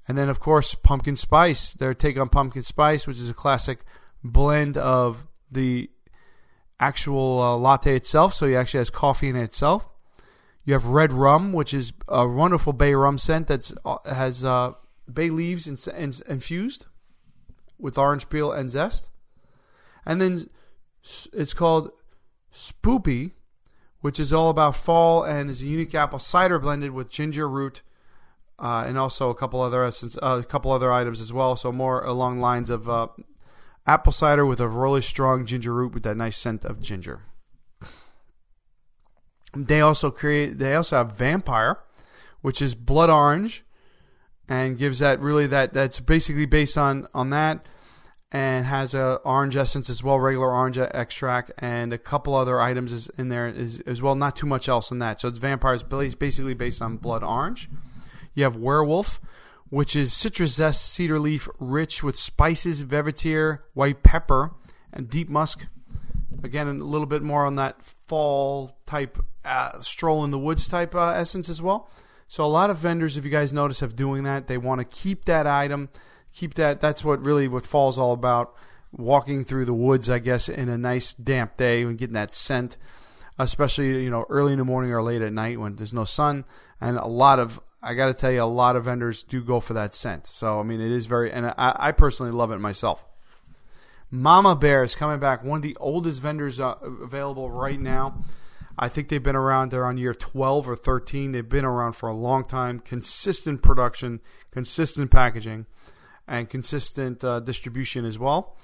And 0.10 0.18
then, 0.18 0.28
of 0.28 0.40
course, 0.40 0.74
pumpkin 0.74 1.16
spice. 1.16 1.76
Their 1.76 1.94
take 1.94 2.20
on 2.20 2.30
pumpkin 2.30 2.64
spice, 2.64 3.06
which 3.06 3.18
is 3.18 3.30
a 3.30 3.34
classic 3.34 3.82
blend 4.24 4.76
of 4.76 5.28
the 5.52 5.92
actual 6.80 7.40
uh, 7.40 7.56
latte 7.56 7.96
itself. 7.96 8.34
So 8.34 8.48
it 8.48 8.56
actually 8.56 8.80
has 8.80 8.90
coffee 8.90 9.30
in 9.30 9.36
it 9.36 9.44
itself. 9.44 9.88
You 10.66 10.74
have 10.74 10.88
red 10.88 11.14
rum, 11.14 11.54
which 11.54 11.76
is 11.76 11.94
a 12.08 12.28
wonderful 12.28 12.74
bay 12.74 12.96
rum 12.96 13.20
scent 13.20 13.48
that 13.48 13.72
uh, 13.86 13.98
has 14.12 14.44
uh, 14.44 14.74
bay 15.12 15.30
leaves 15.30 15.68
infused 15.68 16.88
with 17.78 18.00
orange 18.00 18.30
peel 18.30 18.52
and 18.52 18.72
zest. 18.72 19.10
And 20.08 20.20
then 20.20 20.50
it's 21.34 21.54
called 21.54 21.92
Spoopy, 22.52 23.34
which 24.02 24.20
is 24.20 24.34
all 24.34 24.50
about 24.50 24.76
fall 24.76 25.24
and 25.24 25.52
is 25.52 25.62
a 25.62 25.66
unique 25.66 25.94
apple 25.94 26.18
cider 26.18 26.58
blended 26.58 26.92
with 26.92 27.12
ginger 27.12 27.48
root 27.48 27.84
uh, 28.60 28.84
and 28.86 28.98
also 28.98 29.30
a 29.30 29.36
couple 29.36 29.62
other 29.62 29.84
essence, 29.84 30.18
uh, 30.22 30.42
a 30.42 30.44
couple 30.44 30.72
other 30.72 30.92
items 30.92 31.22
as 31.22 31.32
well. 31.32 31.56
So 31.56 31.72
more 31.72 32.04
along 32.04 32.40
lines 32.40 32.70
of 32.70 32.90
uh, 32.90 33.08
apple 33.88 34.12
cider 34.12 34.46
with 34.46 34.60
a 34.60 34.68
really 34.68 35.02
strong 35.02 35.46
ginger 35.46 35.74
root 35.74 35.94
with 35.94 36.04
that 36.04 36.18
nice 36.18 36.38
scent 36.38 36.66
of 36.66 36.82
ginger. 36.82 37.22
They 39.56 39.82
also 39.82 40.12
create. 40.12 40.60
They 40.60 40.76
also 40.76 40.98
have 40.98 41.14
vampire, 41.14 41.80
which 42.42 42.62
is 42.62 42.76
blood 42.76 43.10
orange, 43.10 43.66
and 44.48 44.78
gives 44.78 45.00
that 45.00 45.20
really 45.22 45.48
that 45.48 45.74
that's 45.74 46.00
basically 46.00 46.46
based 46.46 46.78
on 46.78 47.08
on 47.16 47.32
that, 47.32 47.66
and 48.32 48.68
has 48.68 48.94
a 48.94 49.16
orange 49.24 49.56
essence 49.56 49.90
as 49.90 50.04
well, 50.04 50.20
regular 50.20 50.52
orange 50.52 50.78
extract, 50.78 51.52
and 51.58 51.92
a 51.92 51.98
couple 51.98 52.36
other 52.36 52.62
items 52.62 52.94
is 52.94 53.10
in 53.18 53.30
there 53.30 53.48
is 53.48 53.80
as 53.88 54.04
well. 54.04 54.14
Not 54.14 54.36
too 54.36 54.46
much 54.46 54.70
else 54.70 54.92
in 54.92 55.00
that. 55.00 55.20
So 55.20 55.30
it's 55.30 55.40
vampire 55.40 55.74
is 55.74 55.84
basically 55.84 56.54
based 56.54 56.82
on 56.82 56.98
blood 56.98 57.24
orange. 57.24 57.70
You 58.34 58.44
have 58.44 58.56
Werewolf, 58.56 59.20
which 59.70 59.96
is 59.96 60.14
citrus 60.14 60.56
zest, 60.56 60.86
cedar 60.92 61.20
leaf, 61.20 61.48
rich 61.60 62.04
with 62.04 62.18
spices, 62.18 62.84
velvetier, 62.84 63.60
white 63.74 64.04
pepper, 64.04 64.52
and 64.92 65.10
deep 65.10 65.30
musk. 65.30 65.68
Again, 66.44 66.68
a 66.68 66.74
little 66.74 67.08
bit 67.08 67.22
more 67.22 67.46
on 67.46 67.56
that 67.56 67.84
fall 67.84 68.78
type, 68.86 69.18
uh, 69.44 69.80
stroll 69.80 70.24
in 70.24 70.32
the 70.32 70.40
woods 70.40 70.68
type 70.68 70.96
uh, 70.96 71.10
essence 71.10 71.50
as 71.50 71.62
well. 71.62 71.90
So 72.28 72.46
a 72.46 72.48
lot 72.48 72.70
of 72.70 72.78
vendors, 72.78 73.18
if 73.18 73.26
you 73.26 73.32
guys 73.32 73.52
notice, 73.52 73.80
have 73.82 73.96
doing 73.96 74.24
that. 74.24 74.48
They 74.48 74.58
want 74.58 74.80
to 74.80 74.86
keep 74.86 75.26
that 75.26 75.48
item, 75.48 75.90
keep 76.32 76.54
that. 76.54 76.80
That's 76.80 77.04
what 77.04 77.26
really 77.26 77.48
what 77.48 77.66
fall's 77.66 78.00
all 78.00 78.14
about. 78.14 78.56
walking 78.92 79.44
through 79.44 79.66
the 79.66 79.74
woods, 79.74 80.10
I 80.10 80.20
guess, 80.20 80.50
in 80.50 80.70
a 80.70 80.78
nice 80.78 81.14
damp 81.14 81.58
day 81.58 81.84
and 81.84 81.98
getting 81.98 82.14
that 82.14 82.34
scent, 82.34 82.78
especially 83.38 84.04
you 84.04 84.10
know 84.10 84.26
early 84.30 84.54
in 84.54 84.60
the 84.60 84.66
morning 84.66 84.92
or 84.92 85.02
late 85.02 85.22
at 85.22 85.34
night 85.34 85.60
when 85.60 85.76
there's 85.76 85.94
no 85.94 86.06
sun. 86.06 86.46
And 86.82 86.98
a 86.98 87.08
lot 87.08 87.40
of 87.40 87.60
I 87.82 87.94
got 87.94 88.08
to 88.08 88.14
tell 88.14 88.32
you, 88.32 88.44
a 88.44 88.46
lot 88.46 88.76
of 88.76 88.86
vendors 88.86 89.24
do 89.24 89.42
go 89.42 89.60
for 89.60 89.74
that 89.74 89.96
scent. 89.96 90.28
So 90.28 90.60
I 90.60 90.64
mean, 90.64 90.82
it 90.82 90.92
is 90.92 91.06
very, 91.06 91.32
and 91.32 91.48
I, 91.48 91.76
I 91.78 91.92
personally 91.92 92.32
love 92.32 92.52
it 92.52 92.60
myself. 92.60 93.06
Mama 94.12 94.56
Bear 94.56 94.84
is 94.84 94.96
coming 94.96 95.20
back, 95.20 95.44
one 95.44 95.58
of 95.58 95.62
the 95.64 95.78
oldest 95.80 96.22
vendors 96.22 96.60
uh, 96.60 96.76
available 96.82 97.50
right 97.50 97.80
now. 97.80 98.24
I 98.82 98.88
think 98.88 99.10
they've 99.10 99.22
been 99.22 99.36
around. 99.36 99.72
They're 99.72 99.86
on 99.86 99.98
year 99.98 100.14
12 100.16 100.70
or 100.70 100.76
13. 100.76 101.34
They've 101.34 101.48
been 101.48 101.66
around 101.66 101.94
for 101.94 102.08
a 102.08 102.14
long 102.14 102.46
time. 102.46 102.80
Consistent 102.80 103.62
production, 103.62 104.22
consistent 104.52 105.12
packaging, 105.12 105.66
and 106.28 106.50
consistent 106.50 107.24
uh, 107.24 107.42
distribution 107.42 108.06
as 108.06 108.18
well. 108.18 108.56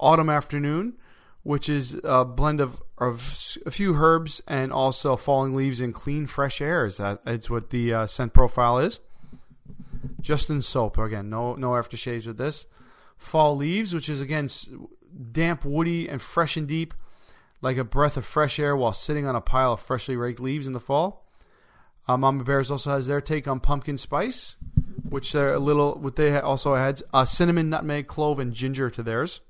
Autumn 0.00 0.28
Afternoon, 0.28 0.94
which 1.42 1.68
is 1.68 1.98
a 2.04 2.24
blend 2.24 2.60
of, 2.60 2.82
of 2.98 3.56
a 3.64 3.70
few 3.70 3.94
herbs 3.94 4.42
and 4.46 4.72
also 4.72 5.16
falling 5.16 5.54
leaves 5.54 5.80
and 5.80 5.94
clean, 5.94 6.26
fresh 6.26 6.60
airs. 6.60 6.98
That's 6.98 7.48
what 7.48 7.70
the 7.70 7.94
uh, 7.94 8.06
scent 8.06 8.32
profile 8.32 8.78
is. 8.78 9.00
Just 10.20 10.50
in 10.50 10.62
Soap, 10.62 10.98
again, 10.98 11.30
no, 11.30 11.54
no 11.54 11.70
aftershaves 11.70 12.26
with 12.26 12.38
this. 12.38 12.66
Fall 13.16 13.56
Leaves, 13.56 13.94
which 13.94 14.08
is 14.08 14.20
again 14.20 14.48
damp, 15.32 15.64
woody, 15.64 16.08
and 16.08 16.22
fresh 16.22 16.56
and 16.56 16.66
deep, 16.66 16.94
like 17.60 17.76
a 17.76 17.84
breath 17.84 18.16
of 18.16 18.24
fresh 18.24 18.58
air 18.58 18.74
while 18.74 18.92
sitting 18.92 19.26
on 19.26 19.36
a 19.36 19.40
pile 19.40 19.74
of 19.74 19.80
freshly 19.80 20.16
raked 20.16 20.40
leaves 20.40 20.66
in 20.66 20.72
the 20.72 20.80
fall. 20.80 21.26
Uh, 22.08 22.16
Mama 22.16 22.44
Bears 22.44 22.70
also 22.70 22.90
has 22.90 23.06
their 23.06 23.20
take 23.20 23.46
on 23.46 23.60
pumpkin 23.60 23.98
spice, 23.98 24.56
which 25.08 25.32
they're 25.32 25.54
a 25.54 25.58
little. 25.58 25.94
What 25.94 26.16
they 26.16 26.38
also 26.38 26.74
adds 26.74 27.02
uh, 27.12 27.24
cinnamon, 27.24 27.68
nutmeg, 27.70 28.06
clove, 28.08 28.38
and 28.38 28.52
ginger 28.52 28.90
to 28.90 29.02
theirs. 29.02 29.40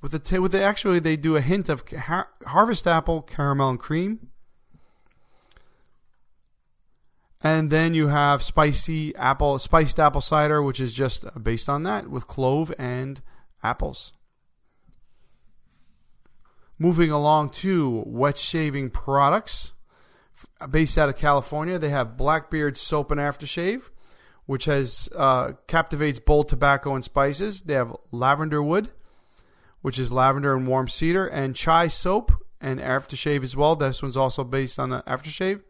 With 0.00 0.12
the 0.12 0.18
t- 0.18 0.38
with 0.38 0.52
the 0.52 0.62
actually 0.62 0.98
they 0.98 1.16
do 1.16 1.36
a 1.36 1.40
hint 1.40 1.68
of 1.68 1.86
har- 1.88 2.28
harvest 2.46 2.86
apple, 2.86 3.22
caramel, 3.22 3.70
and 3.70 3.78
cream. 3.78 4.28
And 7.42 7.70
then 7.70 7.94
you 7.94 8.08
have 8.08 8.42
spicy 8.42 9.14
apple, 9.16 9.58
spiced 9.58 9.98
apple 9.98 10.20
cider, 10.20 10.62
which 10.62 10.80
is 10.80 10.92
just 10.92 11.24
based 11.42 11.68
on 11.68 11.84
that 11.84 12.08
with 12.08 12.26
clove 12.26 12.72
and 12.78 13.20
apples. 13.62 14.12
Moving 16.78 17.10
along 17.10 17.50
to 17.50 18.02
wet 18.06 18.36
shaving 18.36 18.90
products, 18.90 19.72
based 20.70 20.96
out 20.98 21.08
of 21.08 21.16
California, 21.16 21.78
they 21.78 21.90
have 21.90 22.16
Blackbeard 22.16 22.76
soap 22.76 23.10
and 23.10 23.20
aftershave, 23.20 23.90
which 24.46 24.64
has 24.64 25.08
uh, 25.14 25.52
captivates 25.66 26.18
bold 26.18 26.48
tobacco 26.48 26.94
and 26.94 27.04
spices. 27.04 27.62
They 27.62 27.74
have 27.74 27.96
lavender 28.10 28.62
wood, 28.62 28.90
which 29.82 29.98
is 29.98 30.12
lavender 30.12 30.54
and 30.54 30.66
warm 30.66 30.88
cedar, 30.88 31.26
and 31.26 31.56
chai 31.56 31.88
soap 31.88 32.32
and 32.60 32.80
aftershave 32.80 33.42
as 33.42 33.56
well. 33.56 33.76
This 33.76 34.02
one's 34.02 34.16
also 34.16 34.44
based 34.44 34.78
on 34.78 34.90
the 34.90 35.02
aftershave. 35.02 35.62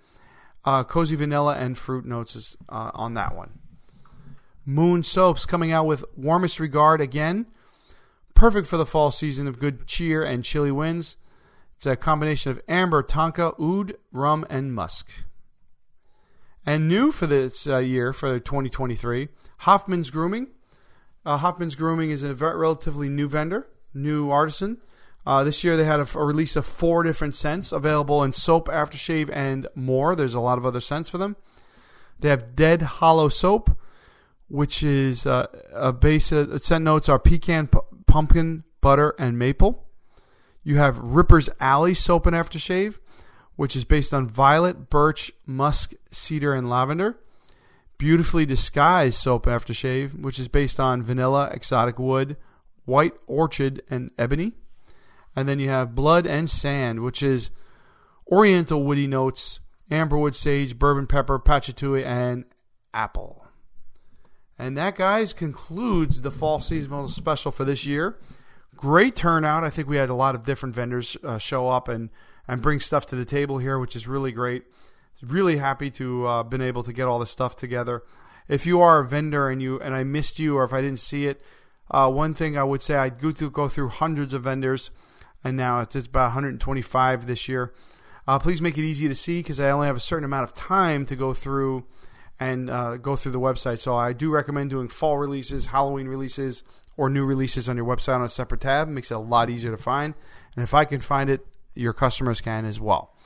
Uh, 0.64 0.84
cozy 0.84 1.16
vanilla 1.16 1.56
and 1.56 1.78
fruit 1.78 2.04
notes 2.04 2.36
is, 2.36 2.56
uh, 2.68 2.90
on 2.94 3.14
that 3.14 3.34
one. 3.34 3.58
Moon 4.66 5.02
Soaps 5.02 5.46
coming 5.46 5.72
out 5.72 5.86
with 5.86 6.04
Warmest 6.16 6.60
Regard 6.60 7.00
again. 7.00 7.46
Perfect 8.34 8.66
for 8.66 8.76
the 8.76 8.86
fall 8.86 9.10
season 9.10 9.46
of 9.46 9.58
good 9.58 9.86
cheer 9.86 10.22
and 10.22 10.44
chilly 10.44 10.70
winds. 10.70 11.16
It's 11.76 11.86
a 11.86 11.96
combination 11.96 12.52
of 12.52 12.60
amber, 12.68 13.02
tonka, 13.02 13.58
oud, 13.58 13.94
rum, 14.12 14.44
and 14.50 14.74
musk. 14.74 15.10
And 16.66 16.88
new 16.88 17.10
for 17.10 17.26
this 17.26 17.66
uh, 17.66 17.78
year, 17.78 18.12
for 18.12 18.38
2023, 18.38 19.28
Hoffman's 19.60 20.10
Grooming. 20.10 20.48
Uh, 21.24 21.38
Hoffman's 21.38 21.74
Grooming 21.74 22.10
is 22.10 22.22
a 22.22 22.34
relatively 22.34 23.08
new 23.08 23.28
vendor, 23.28 23.66
new 23.94 24.30
artisan. 24.30 24.78
Uh, 25.26 25.44
this 25.44 25.62
year 25.62 25.76
they 25.76 25.84
had 25.84 26.00
a, 26.00 26.18
a, 26.18 26.24
release 26.24 26.56
of 26.56 26.66
four 26.66 27.02
different 27.02 27.34
scents 27.34 27.72
available 27.72 28.22
in 28.22 28.32
soap, 28.32 28.68
aftershave, 28.68 29.30
and 29.32 29.66
more. 29.74 30.16
There's 30.16 30.34
a 30.34 30.40
lot 30.40 30.58
of 30.58 30.64
other 30.64 30.80
scents 30.80 31.08
for 31.08 31.18
them. 31.18 31.36
They 32.18 32.30
have 32.30 32.56
Dead 32.56 32.82
Hollow 32.82 33.28
Soap, 33.28 33.78
which 34.48 34.82
is 34.82 35.26
uh, 35.26 35.46
a 35.72 35.92
base. 35.92 36.32
Uh, 36.32 36.58
scent 36.58 36.84
notes 36.84 37.08
are 37.08 37.18
pecan, 37.18 37.66
p- 37.66 37.78
pumpkin, 38.06 38.64
butter, 38.80 39.14
and 39.18 39.38
maple. 39.38 39.86
You 40.62 40.76
have 40.76 40.98
Ripper's 40.98 41.48
Alley 41.60 41.94
Soap 41.94 42.26
and 42.26 42.36
Aftershave, 42.36 42.98
which 43.56 43.76
is 43.76 43.84
based 43.84 44.12
on 44.12 44.26
violet, 44.26 44.90
birch, 44.90 45.32
musk, 45.46 45.92
cedar, 46.10 46.54
and 46.54 46.68
lavender. 46.68 47.18
Beautifully 47.98 48.46
Disguised 48.46 49.18
Soap 49.18 49.46
and 49.46 49.58
Aftershave, 49.58 50.20
which 50.20 50.38
is 50.38 50.48
based 50.48 50.80
on 50.80 51.02
vanilla, 51.02 51.50
exotic 51.52 51.98
wood, 51.98 52.36
white 52.90 53.14
orchid, 53.26 53.82
and 53.88 54.10
ebony. 54.18 54.52
And 55.36 55.48
then 55.48 55.60
you 55.60 55.70
have 55.70 55.94
Blood 55.94 56.26
and 56.26 56.50
Sand, 56.50 57.00
which 57.00 57.22
is 57.22 57.50
oriental 58.30 58.82
woody 58.82 59.06
notes, 59.06 59.60
amberwood, 59.90 60.34
sage, 60.34 60.78
bourbon 60.78 61.06
pepper, 61.06 61.38
pachitui, 61.38 62.04
and 62.04 62.44
apple. 62.92 63.46
And 64.58 64.76
that, 64.76 64.96
guys, 64.96 65.32
concludes 65.32 66.20
the 66.20 66.30
fall 66.30 66.60
seasonal 66.60 67.08
special 67.08 67.50
for 67.50 67.64
this 67.64 67.86
year. 67.86 68.18
Great 68.76 69.16
turnout. 69.16 69.64
I 69.64 69.70
think 69.70 69.88
we 69.88 69.96
had 69.96 70.10
a 70.10 70.14
lot 70.14 70.34
of 70.34 70.44
different 70.44 70.74
vendors 70.74 71.16
uh, 71.22 71.38
show 71.38 71.68
up 71.68 71.88
and, 71.88 72.10
and 72.46 72.60
bring 72.60 72.80
stuff 72.80 73.06
to 73.06 73.16
the 73.16 73.24
table 73.24 73.58
here, 73.58 73.78
which 73.78 73.96
is 73.96 74.06
really 74.06 74.32
great. 74.32 74.64
Really 75.22 75.58
happy 75.58 75.90
to 75.92 76.26
uh, 76.26 76.42
been 76.42 76.60
able 76.60 76.82
to 76.82 76.92
get 76.92 77.06
all 77.06 77.18
this 77.18 77.30
stuff 77.30 77.56
together. 77.56 78.02
If 78.48 78.66
you 78.66 78.80
are 78.80 79.00
a 79.00 79.06
vendor 79.06 79.48
and 79.48 79.62
you 79.62 79.80
and 79.80 79.94
I 79.94 80.02
missed 80.02 80.38
you 80.38 80.56
or 80.56 80.64
if 80.64 80.72
I 80.72 80.80
didn't 80.80 80.98
see 80.98 81.26
it, 81.26 81.40
uh, 81.90 82.10
one 82.10 82.34
thing 82.34 82.56
I 82.56 82.64
would 82.64 82.82
say 82.82 82.96
I'd 82.96 83.20
go 83.20 83.32
through 83.32 83.50
go 83.50 83.68
through 83.68 83.88
hundreds 83.88 84.34
of 84.34 84.44
vendors 84.44 84.90
and 85.42 85.56
now 85.56 85.80
it's, 85.80 85.96
about 85.96 86.26
125 86.26 87.26
this 87.26 87.48
year. 87.48 87.72
Uh, 88.28 88.38
please 88.38 88.60
make 88.60 88.76
it 88.78 88.84
easy 88.84 89.08
to 89.08 89.14
see 89.14 89.40
because 89.40 89.58
I 89.58 89.70
only 89.70 89.86
have 89.86 89.96
a 89.96 90.00
certain 90.00 90.24
amount 90.24 90.44
of 90.44 90.54
time 90.54 91.06
to 91.06 91.16
go 91.16 91.34
through 91.34 91.86
and 92.38 92.70
uh, 92.70 92.96
go 92.96 93.16
through 93.16 93.32
the 93.32 93.40
website. 93.40 93.78
So 93.78 93.96
I 93.96 94.12
do 94.12 94.30
recommend 94.30 94.70
doing 94.70 94.88
fall 94.88 95.18
releases, 95.18 95.66
Halloween 95.66 96.08
releases, 96.08 96.62
or 96.96 97.10
new 97.10 97.24
releases 97.24 97.68
on 97.68 97.76
your 97.76 97.86
website 97.86 98.16
on 98.16 98.22
a 98.22 98.28
separate 98.28 98.60
tab. 98.60 98.88
It 98.88 98.92
makes 98.92 99.10
it 99.10 99.14
a 99.14 99.18
lot 99.18 99.50
easier 99.50 99.70
to 99.70 99.82
find. 99.82 100.14
And 100.54 100.62
if 100.62 100.74
I 100.74 100.84
can 100.84 101.00
find 101.00 101.30
it, 101.30 101.46
your 101.74 101.92
customers 101.92 102.40
can 102.40 102.64
as 102.64 102.80
well. 102.80 103.16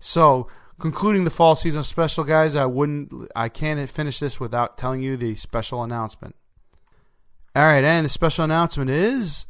So 0.00 0.48
concluding 0.78 1.24
the 1.24 1.30
fall 1.30 1.56
season 1.56 1.82
special, 1.82 2.24
guys, 2.24 2.56
I 2.56 2.66
wouldn't, 2.66 3.12
I 3.36 3.48
can't 3.48 3.88
finish 3.88 4.18
this 4.18 4.40
without 4.40 4.78
telling 4.78 5.02
you 5.02 5.16
the 5.16 5.34
special 5.34 5.82
announcement. 5.82 6.34
All 7.58 7.64
right, 7.64 7.82
and 7.82 8.04
the 8.04 8.08
special 8.08 8.44
announcement 8.44 8.88
is 8.88 9.44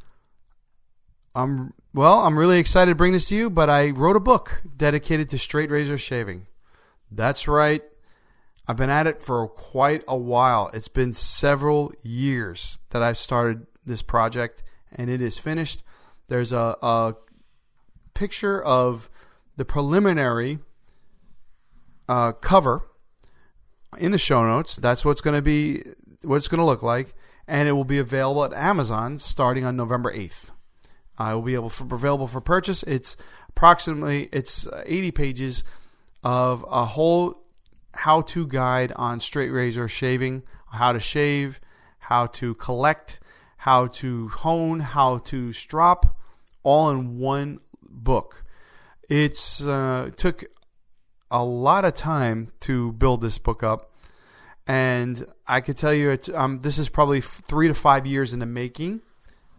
I'm 1.34 1.74
well, 1.92 2.20
I'm 2.20 2.38
really 2.38 2.58
excited 2.58 2.92
to 2.92 2.94
bring 2.94 3.12
this 3.12 3.26
to 3.26 3.36
you, 3.36 3.50
but 3.50 3.68
I 3.68 3.90
wrote 3.90 4.16
a 4.16 4.20
book 4.20 4.62
dedicated 4.74 5.28
to 5.28 5.36
straight 5.36 5.70
razor 5.70 5.98
shaving. 5.98 6.46
That's 7.10 7.46
right. 7.46 7.82
I've 8.66 8.78
been 8.78 8.88
at 8.88 9.06
it 9.06 9.20
for 9.20 9.46
quite 9.46 10.04
a 10.08 10.16
while. 10.16 10.70
It's 10.72 10.88
been 10.88 11.12
several 11.12 11.92
years 12.02 12.78
that 12.92 13.02
I've 13.02 13.18
started 13.18 13.66
this 13.84 14.00
project, 14.00 14.62
and 14.90 15.10
it 15.10 15.20
is 15.20 15.36
finished. 15.36 15.82
There's 16.28 16.50
a, 16.50 16.78
a 16.80 17.14
picture 18.14 18.62
of 18.62 19.10
the 19.58 19.66
preliminary 19.66 20.60
uh, 22.08 22.32
cover 22.32 22.88
in 23.98 24.12
the 24.12 24.18
show 24.18 24.46
notes. 24.46 24.76
That's 24.76 25.04
what's 25.04 25.20
going 25.20 25.36
to 25.36 25.42
be, 25.42 25.82
what 26.22 26.36
it's 26.36 26.48
going 26.48 26.60
to 26.60 26.64
look 26.64 26.82
like, 26.82 27.14
and 27.48 27.68
it 27.68 27.72
will 27.72 27.84
be 27.84 27.98
available 27.98 28.44
at 28.44 28.52
Amazon 28.52 29.18
starting 29.18 29.64
on 29.64 29.74
November 29.74 30.12
8th. 30.14 30.50
Uh, 31.18 31.30
it 31.32 31.34
will 31.34 31.42
be 31.42 31.54
able 31.54 31.70
for, 31.70 31.92
available 31.92 32.28
for 32.28 32.40
purchase. 32.40 32.82
It's 32.84 33.16
approximately 33.48 34.28
it's 34.30 34.68
80 34.84 35.10
pages 35.12 35.64
of 36.22 36.64
a 36.70 36.84
whole 36.84 37.42
how-to 37.94 38.46
guide 38.46 38.92
on 38.94 39.18
straight 39.18 39.50
razor 39.50 39.88
shaving, 39.88 40.42
how 40.70 40.92
to 40.92 41.00
shave, 41.00 41.58
how 41.98 42.26
to 42.26 42.54
collect, 42.54 43.18
how 43.56 43.86
to 43.88 44.28
hone, 44.28 44.80
how 44.80 45.18
to 45.18 45.52
strop, 45.52 46.16
all 46.62 46.90
in 46.90 47.18
one 47.18 47.60
book. 47.82 48.44
It's 49.08 49.66
uh, 49.66 50.10
took 50.16 50.44
a 51.30 51.42
lot 51.42 51.84
of 51.84 51.94
time 51.94 52.52
to 52.60 52.92
build 52.92 53.22
this 53.22 53.38
book 53.38 53.62
up, 53.62 53.92
and 54.68 55.24
I 55.46 55.62
could 55.62 55.78
tell 55.78 55.94
you, 55.94 56.16
um, 56.34 56.60
this 56.60 56.78
is 56.78 56.90
probably 56.90 57.22
three 57.22 57.68
to 57.68 57.74
five 57.74 58.06
years 58.06 58.34
in 58.34 58.40
the 58.40 58.46
making. 58.46 59.00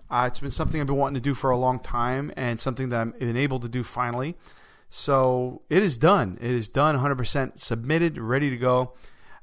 Uh, 0.07 0.25
it's 0.27 0.39
been 0.39 0.51
something 0.51 0.79
I've 0.79 0.87
been 0.87 0.97
wanting 0.97 1.15
to 1.15 1.19
do 1.19 1.33
for 1.33 1.49
a 1.49 1.57
long 1.57 1.79
time 1.79 2.31
and 2.37 2.59
something 2.59 2.89
that 2.89 3.01
I've 3.01 3.19
been 3.19 3.35
able 3.35 3.59
to 3.59 3.67
do 3.67 3.83
finally. 3.83 4.37
So 4.91 5.63
it 5.67 5.81
is 5.81 5.97
done. 5.97 6.37
It 6.39 6.51
is 6.51 6.69
done 6.69 6.95
100% 6.95 7.59
submitted, 7.59 8.19
ready 8.19 8.51
to 8.51 8.57
go. 8.57 8.93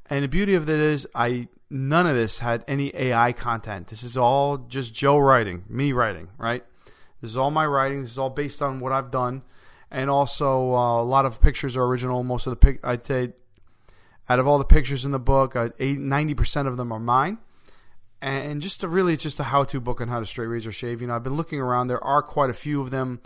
And 0.08 0.22
the 0.22 0.28
beauty 0.28 0.54
of 0.54 0.70
it 0.70 0.78
is 0.78 1.06
I 1.16 1.48
none 1.68 2.06
of 2.06 2.14
this 2.14 2.38
had 2.38 2.64
any 2.68 2.94
AI 2.94 3.32
content. 3.32 3.88
This 3.88 4.04
is 4.04 4.16
all 4.16 4.58
just 4.58 4.94
Joe 4.94 5.18
writing, 5.18 5.64
me 5.68 5.90
writing, 5.90 6.28
right? 6.38 6.64
This 7.20 7.32
is 7.32 7.36
all 7.36 7.50
my 7.50 7.66
writing. 7.66 8.02
This 8.02 8.12
is 8.12 8.18
all 8.18 8.30
based 8.30 8.62
on 8.62 8.78
what 8.78 8.92
I've 8.92 9.10
done. 9.10 9.42
And 9.90 10.10
also 10.10 10.74
uh, 10.74 11.00
a 11.00 11.02
lot 11.02 11.26
of 11.26 11.40
pictures 11.40 11.76
are 11.76 11.84
original. 11.84 12.22
Most 12.22 12.46
of 12.46 12.52
the 12.52 12.56
pic 12.56 12.78
I'd 12.84 13.04
say 13.04 13.32
out 14.28 14.38
of 14.38 14.46
all 14.46 14.58
the 14.58 14.64
pictures 14.64 15.04
in 15.04 15.12
the 15.12 15.18
book, 15.18 15.54
90% 15.54 16.66
of 16.66 16.76
them 16.76 16.92
are 16.92 17.00
mine 17.00 17.38
and 18.22 18.62
just 18.62 18.82
really, 18.82 19.12
it's 19.12 19.22
just 19.22 19.38
a 19.40 19.44
how-to 19.44 19.80
book 19.80 20.00
on 20.00 20.08
how 20.08 20.20
to 20.20 20.26
straight 20.26 20.46
razor 20.46 20.72
shave. 20.72 21.00
You 21.00 21.06
know, 21.06 21.14
I've 21.14 21.22
been 21.22 21.36
looking 21.36 21.60
around. 21.60 21.88
There 21.88 22.02
are 22.02 22.22
quite 22.22 22.50
a 22.50 22.54
few 22.54 22.80
of 22.80 22.90
them, 22.90 23.20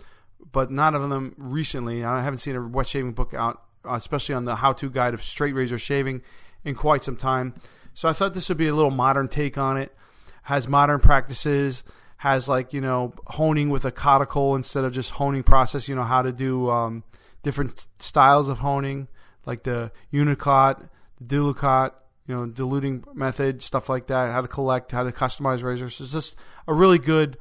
but 0.51 0.69
none 0.69 0.95
of 0.95 1.09
them 1.09 1.33
recently. 1.37 2.03
I 2.03 2.21
haven't 2.21 2.39
seen 2.39 2.55
a 2.55 2.61
wet 2.61 2.87
shaving 2.87 3.13
book 3.13 3.33
out, 3.33 3.61
especially 3.85 4.35
on 4.35 4.45
the 4.45 4.57
how-to 4.57 4.89
guide 4.89 5.13
of 5.13 5.23
straight 5.23 5.55
razor 5.55 5.79
shaving, 5.79 6.21
in 6.63 6.75
quite 6.75 7.03
some 7.03 7.15
time. 7.15 7.55
So 7.93 8.09
I 8.09 8.13
thought 8.13 8.33
this 8.33 8.49
would 8.49 8.57
be 8.57 8.67
a 8.67 8.75
little 8.75 8.91
modern 8.91 9.27
take 9.27 9.57
on 9.57 9.77
it. 9.77 9.95
Has 10.43 10.67
modern 10.67 10.99
practices. 10.99 11.83
Has 12.17 12.47
like 12.47 12.71
you 12.71 12.81
know 12.81 13.13
honing 13.25 13.71
with 13.71 13.83
a 13.83 13.91
cuticle 13.91 14.55
instead 14.55 14.83
of 14.83 14.93
just 14.93 15.11
honing 15.11 15.41
process. 15.41 15.89
You 15.89 15.95
know 15.95 16.03
how 16.03 16.21
to 16.21 16.31
do 16.31 16.69
um, 16.69 17.03
different 17.41 17.87
styles 17.97 18.47
of 18.47 18.59
honing, 18.59 19.07
like 19.45 19.63
the 19.63 19.91
unicot, 20.13 20.89
the 21.19 21.35
dilucot, 21.35 21.91
you 22.27 22.35
know, 22.35 22.45
diluting 22.45 23.03
method, 23.13 23.61
stuff 23.61 23.89
like 23.89 24.07
that, 24.07 24.31
how 24.31 24.41
to 24.41 24.47
collect, 24.47 24.91
how 24.91 25.03
to 25.03 25.11
customize 25.11 25.63
razors. 25.63 25.99
It's 25.99 26.11
just 26.11 26.35
a 26.67 26.73
really 26.73 26.99
good, 26.99 27.37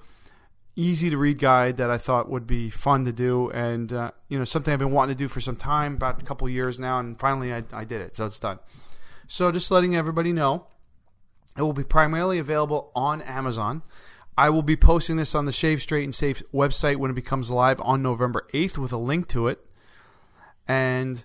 easy 0.77 1.11
to 1.11 1.19
read 1.19 1.39
guide 1.39 1.77
that 1.77 1.91
I 1.91 1.99
thought 1.99 2.29
would 2.29 2.47
be 2.47 2.71
fun 2.71 3.05
to 3.05 3.13
do, 3.13 3.51
and 3.51 3.93
uh, 3.93 4.11
you 4.29 4.39
know, 4.39 4.45
something 4.45 4.73
I've 4.73 4.79
been 4.79 4.93
wanting 4.93 5.15
to 5.15 5.19
do 5.19 5.29
for 5.29 5.41
some 5.41 5.57
time, 5.57 5.95
about 5.95 6.21
a 6.21 6.25
couple 6.25 6.49
years 6.49 6.79
now, 6.79 6.99
and 6.99 7.19
finally 7.19 7.53
I, 7.53 7.65
I 7.73 7.85
did 7.85 8.01
it, 8.01 8.17
so 8.17 8.27
it's 8.27 8.39
done. 8.39 8.59
So 9.27 9.53
just 9.53 9.71
letting 9.71 9.95
everybody 9.95 10.33
know, 10.33 10.67
it 11.57 11.63
will 11.63 11.73
be 11.73 11.85
primarily 11.85 12.39
available 12.39 12.91
on 12.95 13.23
Amazon. 13.23 13.83
I 14.37 14.51
will 14.51 14.63
be 14.63 14.77
posting 14.77 15.17
this 15.17 15.35
on 15.35 15.45
the 15.45 15.53
Shave 15.53 15.83
Straight 15.83 16.05
and 16.05 16.15
Safe 16.15 16.43
website 16.53 16.97
when 16.97 17.11
it 17.11 17.15
becomes 17.15 17.51
live 17.51 17.81
on 17.83 18.03
November 18.03 18.47
8th 18.53 18.79
with 18.79 18.93
a 18.93 18.97
link 18.97 19.29
to 19.29 19.49
it. 19.49 19.65
And 20.67 21.25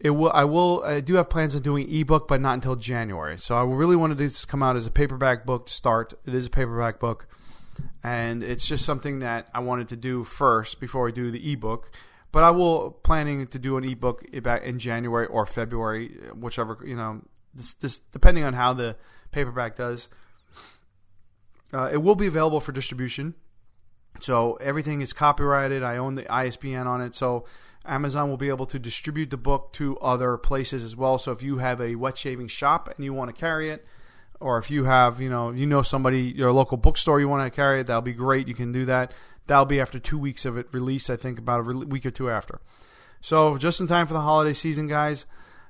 it 0.00 0.10
will 0.10 0.32
I 0.32 0.44
will 0.44 0.82
I 0.84 1.00
do 1.00 1.14
have 1.14 1.28
plans 1.28 1.54
on 1.54 1.62
doing 1.62 1.92
ebook, 1.92 2.26
but 2.26 2.40
not 2.40 2.54
until 2.54 2.74
January. 2.74 3.38
So 3.38 3.54
I 3.54 3.64
really 3.64 3.96
wanted 3.96 4.18
this 4.18 4.40
to 4.40 4.46
come 4.46 4.62
out 4.62 4.74
as 4.74 4.86
a 4.86 4.90
paperback 4.90 5.44
book 5.44 5.66
to 5.66 5.72
start. 5.72 6.14
It 6.24 6.34
is 6.34 6.46
a 6.46 6.50
paperback 6.50 6.98
book, 6.98 7.28
and 8.02 8.42
it's 8.42 8.66
just 8.66 8.84
something 8.84 9.18
that 9.18 9.48
I 9.52 9.60
wanted 9.60 9.88
to 9.90 9.96
do 9.96 10.24
first 10.24 10.80
before 10.80 11.06
I 11.08 11.10
do 11.10 11.30
the 11.30 11.52
ebook. 11.52 11.92
But 12.32 12.44
I 12.44 12.50
will 12.50 12.92
planning 12.92 13.46
to 13.48 13.58
do 13.58 13.76
an 13.76 13.84
ebook 13.84 14.24
back 14.42 14.62
in 14.62 14.78
January 14.78 15.26
or 15.26 15.44
February, 15.44 16.08
whichever 16.34 16.78
you 16.84 16.96
know. 16.96 17.22
This, 17.52 17.74
this 17.74 17.98
depending 17.98 18.44
on 18.44 18.54
how 18.54 18.72
the 18.72 18.96
paperback 19.32 19.76
does. 19.76 20.08
Uh, 21.72 21.90
it 21.92 21.98
will 21.98 22.14
be 22.14 22.26
available 22.26 22.60
for 22.60 22.72
distribution. 22.72 23.34
So 24.20 24.54
everything 24.54 25.00
is 25.00 25.12
copyrighted. 25.12 25.82
I 25.82 25.96
own 25.96 26.14
the 26.14 26.30
ISBN 26.32 26.86
on 26.86 27.00
it. 27.00 27.14
So 27.14 27.44
Amazon 27.84 28.28
will 28.28 28.36
be 28.36 28.48
able 28.48 28.66
to 28.66 28.78
distribute 28.78 29.30
the 29.30 29.36
book 29.36 29.72
to 29.74 29.98
other 29.98 30.36
places 30.36 30.84
as 30.84 30.94
well. 30.94 31.18
So 31.18 31.32
if 31.32 31.42
you 31.42 31.58
have 31.58 31.80
a 31.80 31.94
wet 31.94 32.18
shaving 32.18 32.48
shop 32.48 32.88
and 32.94 33.04
you 33.04 33.12
want 33.14 33.34
to 33.34 33.38
carry 33.38 33.70
it, 33.70 33.86
or 34.38 34.58
if 34.58 34.70
you 34.70 34.84
have, 34.84 35.20
you 35.20 35.30
know, 35.30 35.50
you 35.50 35.66
know 35.66 35.82
somebody, 35.82 36.22
your 36.22 36.52
local 36.52 36.76
bookstore, 36.76 37.20
you 37.20 37.28
want 37.28 37.50
to 37.50 37.54
carry 37.54 37.80
it, 37.80 37.86
that'll 37.86 38.02
be 38.02 38.12
great. 38.12 38.48
You 38.48 38.54
can 38.54 38.72
do 38.72 38.84
that. 38.86 39.12
That'll 39.46 39.64
be 39.64 39.80
after 39.80 39.98
two 39.98 40.18
weeks 40.18 40.44
of 40.44 40.56
it 40.56 40.66
release. 40.72 41.10
I 41.10 41.16
think 41.16 41.38
about 41.38 41.66
a 41.66 41.72
week 41.72 42.06
or 42.06 42.10
two 42.10 42.30
after. 42.30 42.60
So 43.20 43.58
just 43.58 43.80
in 43.80 43.86
time 43.86 44.06
for 44.06 44.14
the 44.14 44.20
holiday 44.20 44.52
season, 44.52 44.86
guys. 44.86 45.26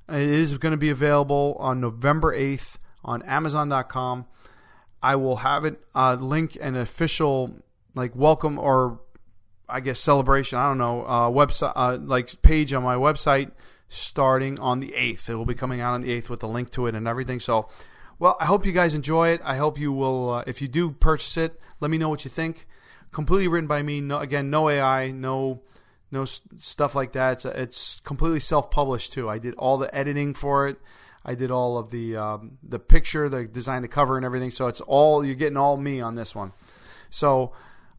It 0.09 0.23
is 0.23 0.59
going 0.59 0.73
to 0.73 0.79
be 0.79 0.91
available 0.91 1.57
on 1.61 1.81
November 1.81 2.35
eighth 2.35 2.79
on 3.05 3.23
Amazon.com. 3.23 4.27
I 5.03 5.17
will 5.17 5.37
have 5.37 5.65
it 5.65 5.83
uh, 5.95 6.15
link 6.15 6.59
an 6.61 6.77
official 6.77 7.63
like 7.95 8.15
welcome 8.15 8.59
or 8.59 9.01
I 9.71 9.81
guess 9.81 9.99
celebration. 9.99 10.59
I 10.59 10.67
don't 10.67 10.79
know 10.79 11.03
uh, 11.05 11.31
website 11.31 11.73
uh, 11.77 11.99
like 12.01 12.41
page 12.43 12.73
on 12.73 12.83
my 12.83 12.97
website 12.97 13.53
starting 13.89 14.59
on 14.59 14.81
the 14.81 14.95
eighth. 14.95 15.29
It 15.29 15.35
will 15.35 15.45
be 15.45 15.55
coming 15.55 15.81
out 15.81 15.95
on 15.95 16.03
the 16.03 16.13
eighth 16.13 16.31
with 16.31 16.43
a 16.43 16.47
link 16.47 16.71
to 16.71 16.87
it 16.87 16.95
and 16.95 17.07
everything. 17.07 17.41
So, 17.41 17.69
well, 18.19 18.37
I 18.41 18.47
hope 18.47 18.65
you 18.65 18.73
guys 18.73 18.95
enjoy 18.95 19.29
it. 19.29 19.41
I 19.45 19.57
hope 19.57 19.79
you 19.79 19.93
will. 19.93 20.31
Uh, 20.31 20.45
if 20.47 20.63
you 20.63 20.69
do 20.69 20.91
purchase 20.91 21.37
it, 21.37 21.61
let 21.81 21.91
me 21.91 21.99
know 21.99 22.09
what 22.09 22.25
you 22.25 22.31
think. 22.31 22.67
Completely 23.13 23.49
written 23.49 23.67
by 23.67 23.83
me. 23.83 24.01
No, 24.01 24.19
again, 24.19 24.49
no 24.51 24.69
AI, 24.69 25.11
no 25.11 25.63
no 26.13 26.25
stuff 26.25 26.95
like 26.95 27.13
that. 27.13 27.33
It's, 27.33 27.45
it's 27.45 28.01
completely 28.01 28.41
self 28.41 28.71
published 28.71 29.13
too. 29.13 29.29
I 29.29 29.39
did 29.39 29.55
all 29.55 29.77
the 29.79 29.95
editing 29.95 30.35
for 30.35 30.69
it. 30.69 30.79
I 31.25 31.35
did 31.35 31.51
all 31.51 31.77
of 31.77 31.91
the 31.91 32.17
um, 32.17 32.59
the 32.63 32.79
picture, 32.79 33.29
the 33.29 33.45
design, 33.45 33.83
the 33.83 33.89
cover, 33.89 34.17
and 34.17 34.25
everything. 34.25 34.51
So 34.51 34.69
it's 34.69 34.81
all 34.81 35.25
you're 35.25 35.35
getting 35.35 35.57
all 35.57 35.77
me 35.77 36.01
on 36.01 36.15
this 36.15 36.35
one. 36.35 36.53
So 37.11 37.53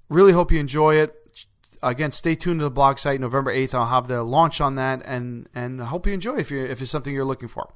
really 0.09 0.31
hope 0.31 0.51
you 0.51 0.59
enjoy 0.59 0.95
it 0.95 1.20
again, 1.83 2.11
stay 2.11 2.35
tuned 2.35 2.59
to 2.59 2.63
the 2.65 2.71
blog 2.71 2.97
site. 2.97 3.19
November 3.19 3.51
eighth, 3.51 3.73
I'll 3.73 3.87
have 3.87 4.07
the 4.07 4.23
launch 4.23 4.61
on 4.61 4.75
that, 4.75 5.01
and 5.05 5.47
and 5.53 5.81
I 5.81 5.85
hope 5.85 6.05
you 6.05 6.13
enjoy 6.13 6.37
if 6.37 6.51
you 6.51 6.63
if 6.63 6.81
it's 6.81 6.91
something 6.91 7.13
you're 7.13 7.25
looking 7.25 7.47
for. 7.47 7.73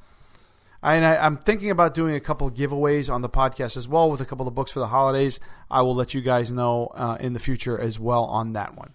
And 0.84 1.04
I, 1.04 1.26
am 1.26 1.38
thinking 1.38 1.72
about 1.72 1.96
doing 1.96 2.14
a 2.14 2.20
couple 2.20 2.48
of 2.48 2.54
giveaways 2.54 3.12
on 3.12 3.22
the 3.22 3.30
podcast 3.30 3.76
as 3.76 3.88
well 3.88 4.10
with 4.10 4.22
a 4.22 4.26
couple 4.26 4.48
of 4.48 4.54
books 4.54 4.72
for 4.72 4.80
the 4.80 4.88
holidays. 4.88 5.40
I 5.72 5.82
will 5.82 5.96
let 5.96 6.14
you 6.14 6.22
guys 6.22 6.52
know 6.52 6.88
uh, 6.94 7.18
in 7.20 7.34
the 7.34 7.40
future 7.40 7.80
as 7.80 8.00
well 8.00 8.26
on 8.26 8.54
that 8.54 8.78
one. 8.78 8.94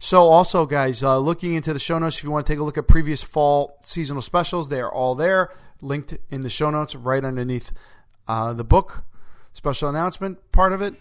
So, 0.00 0.22
also, 0.28 0.66
guys, 0.66 1.04
uh, 1.04 1.18
looking 1.18 1.54
into 1.54 1.72
the 1.72 1.78
show 1.78 2.00
notes, 2.00 2.18
if 2.18 2.24
you 2.24 2.32
want 2.32 2.46
to 2.46 2.52
take 2.52 2.58
a 2.58 2.64
look 2.64 2.76
at 2.76 2.88
previous 2.88 3.22
fall 3.22 3.78
seasonal 3.84 4.22
specials, 4.22 4.68
they 4.68 4.80
are 4.80 4.92
all 4.92 5.14
there, 5.14 5.50
linked 5.80 6.18
in 6.30 6.42
the 6.42 6.50
show 6.50 6.68
notes 6.70 6.96
right 6.96 7.24
underneath 7.24 7.70
uh, 8.26 8.52
the 8.52 8.64
book 8.64 9.04
special 9.54 9.88
announcement 9.88 10.38
part 10.52 10.72
of 10.72 10.82
it. 10.82 10.94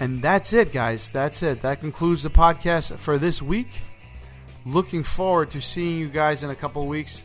And 0.00 0.22
that's 0.22 0.52
it, 0.52 0.72
guys. 0.72 1.10
That's 1.10 1.42
it. 1.42 1.62
That 1.62 1.80
concludes 1.80 2.22
the 2.22 2.30
podcast 2.30 2.98
for 2.98 3.18
this 3.18 3.42
week. 3.42 3.82
Looking 4.64 5.02
forward 5.02 5.50
to 5.52 5.60
seeing 5.60 5.98
you 5.98 6.08
guys 6.08 6.44
in 6.44 6.50
a 6.50 6.54
couple 6.54 6.86
weeks. 6.86 7.24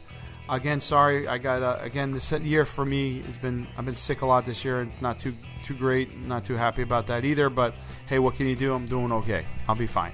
Again, 0.50 0.80
sorry, 0.80 1.28
I 1.28 1.38
got 1.38 1.62
uh, 1.62 1.78
again 1.82 2.12
this 2.12 2.32
year 2.32 2.66
for 2.66 2.86
me. 2.86 3.24
It's 3.28 3.38
been 3.38 3.68
I've 3.78 3.86
been 3.86 3.96
sick 3.96 4.22
a 4.22 4.26
lot 4.26 4.46
this 4.46 4.66
year, 4.66 4.82
and 4.82 4.92
not 5.02 5.20
too 5.20 5.36
too 5.64 5.74
great. 5.74 6.18
Not 6.18 6.46
too 6.46 6.56
happy 6.56 6.82
about 6.82 7.08
that 7.08 7.24
either. 7.26 7.50
But 7.50 7.76
hey, 8.08 8.20
what 8.20 8.36
can 8.36 8.48
you 8.48 8.56
do? 8.56 8.74
I'm 8.74 8.86
doing 8.86 9.12
okay. 9.12 9.46
I'll 9.68 9.76
be 9.76 9.88
fine. 9.88 10.14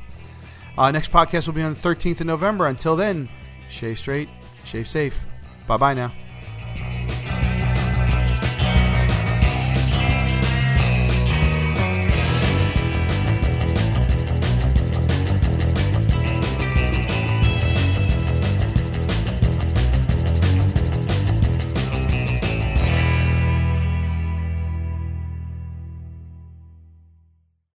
Uh, 0.78 0.92
next 0.92 1.12
podcast 1.12 1.48
will 1.48 1.56
be 1.56 1.62
on 1.64 1.74
the 1.74 1.80
13th 1.80 2.22
of 2.22 2.28
November. 2.28 2.68
Until 2.68 2.96
then, 2.96 3.28
shave 3.70 3.98
straight, 3.98 4.30
shave 4.64 4.88
safe. 4.88 5.20
Bye 5.68 5.78
bye 5.78 5.94
now. 5.94 6.14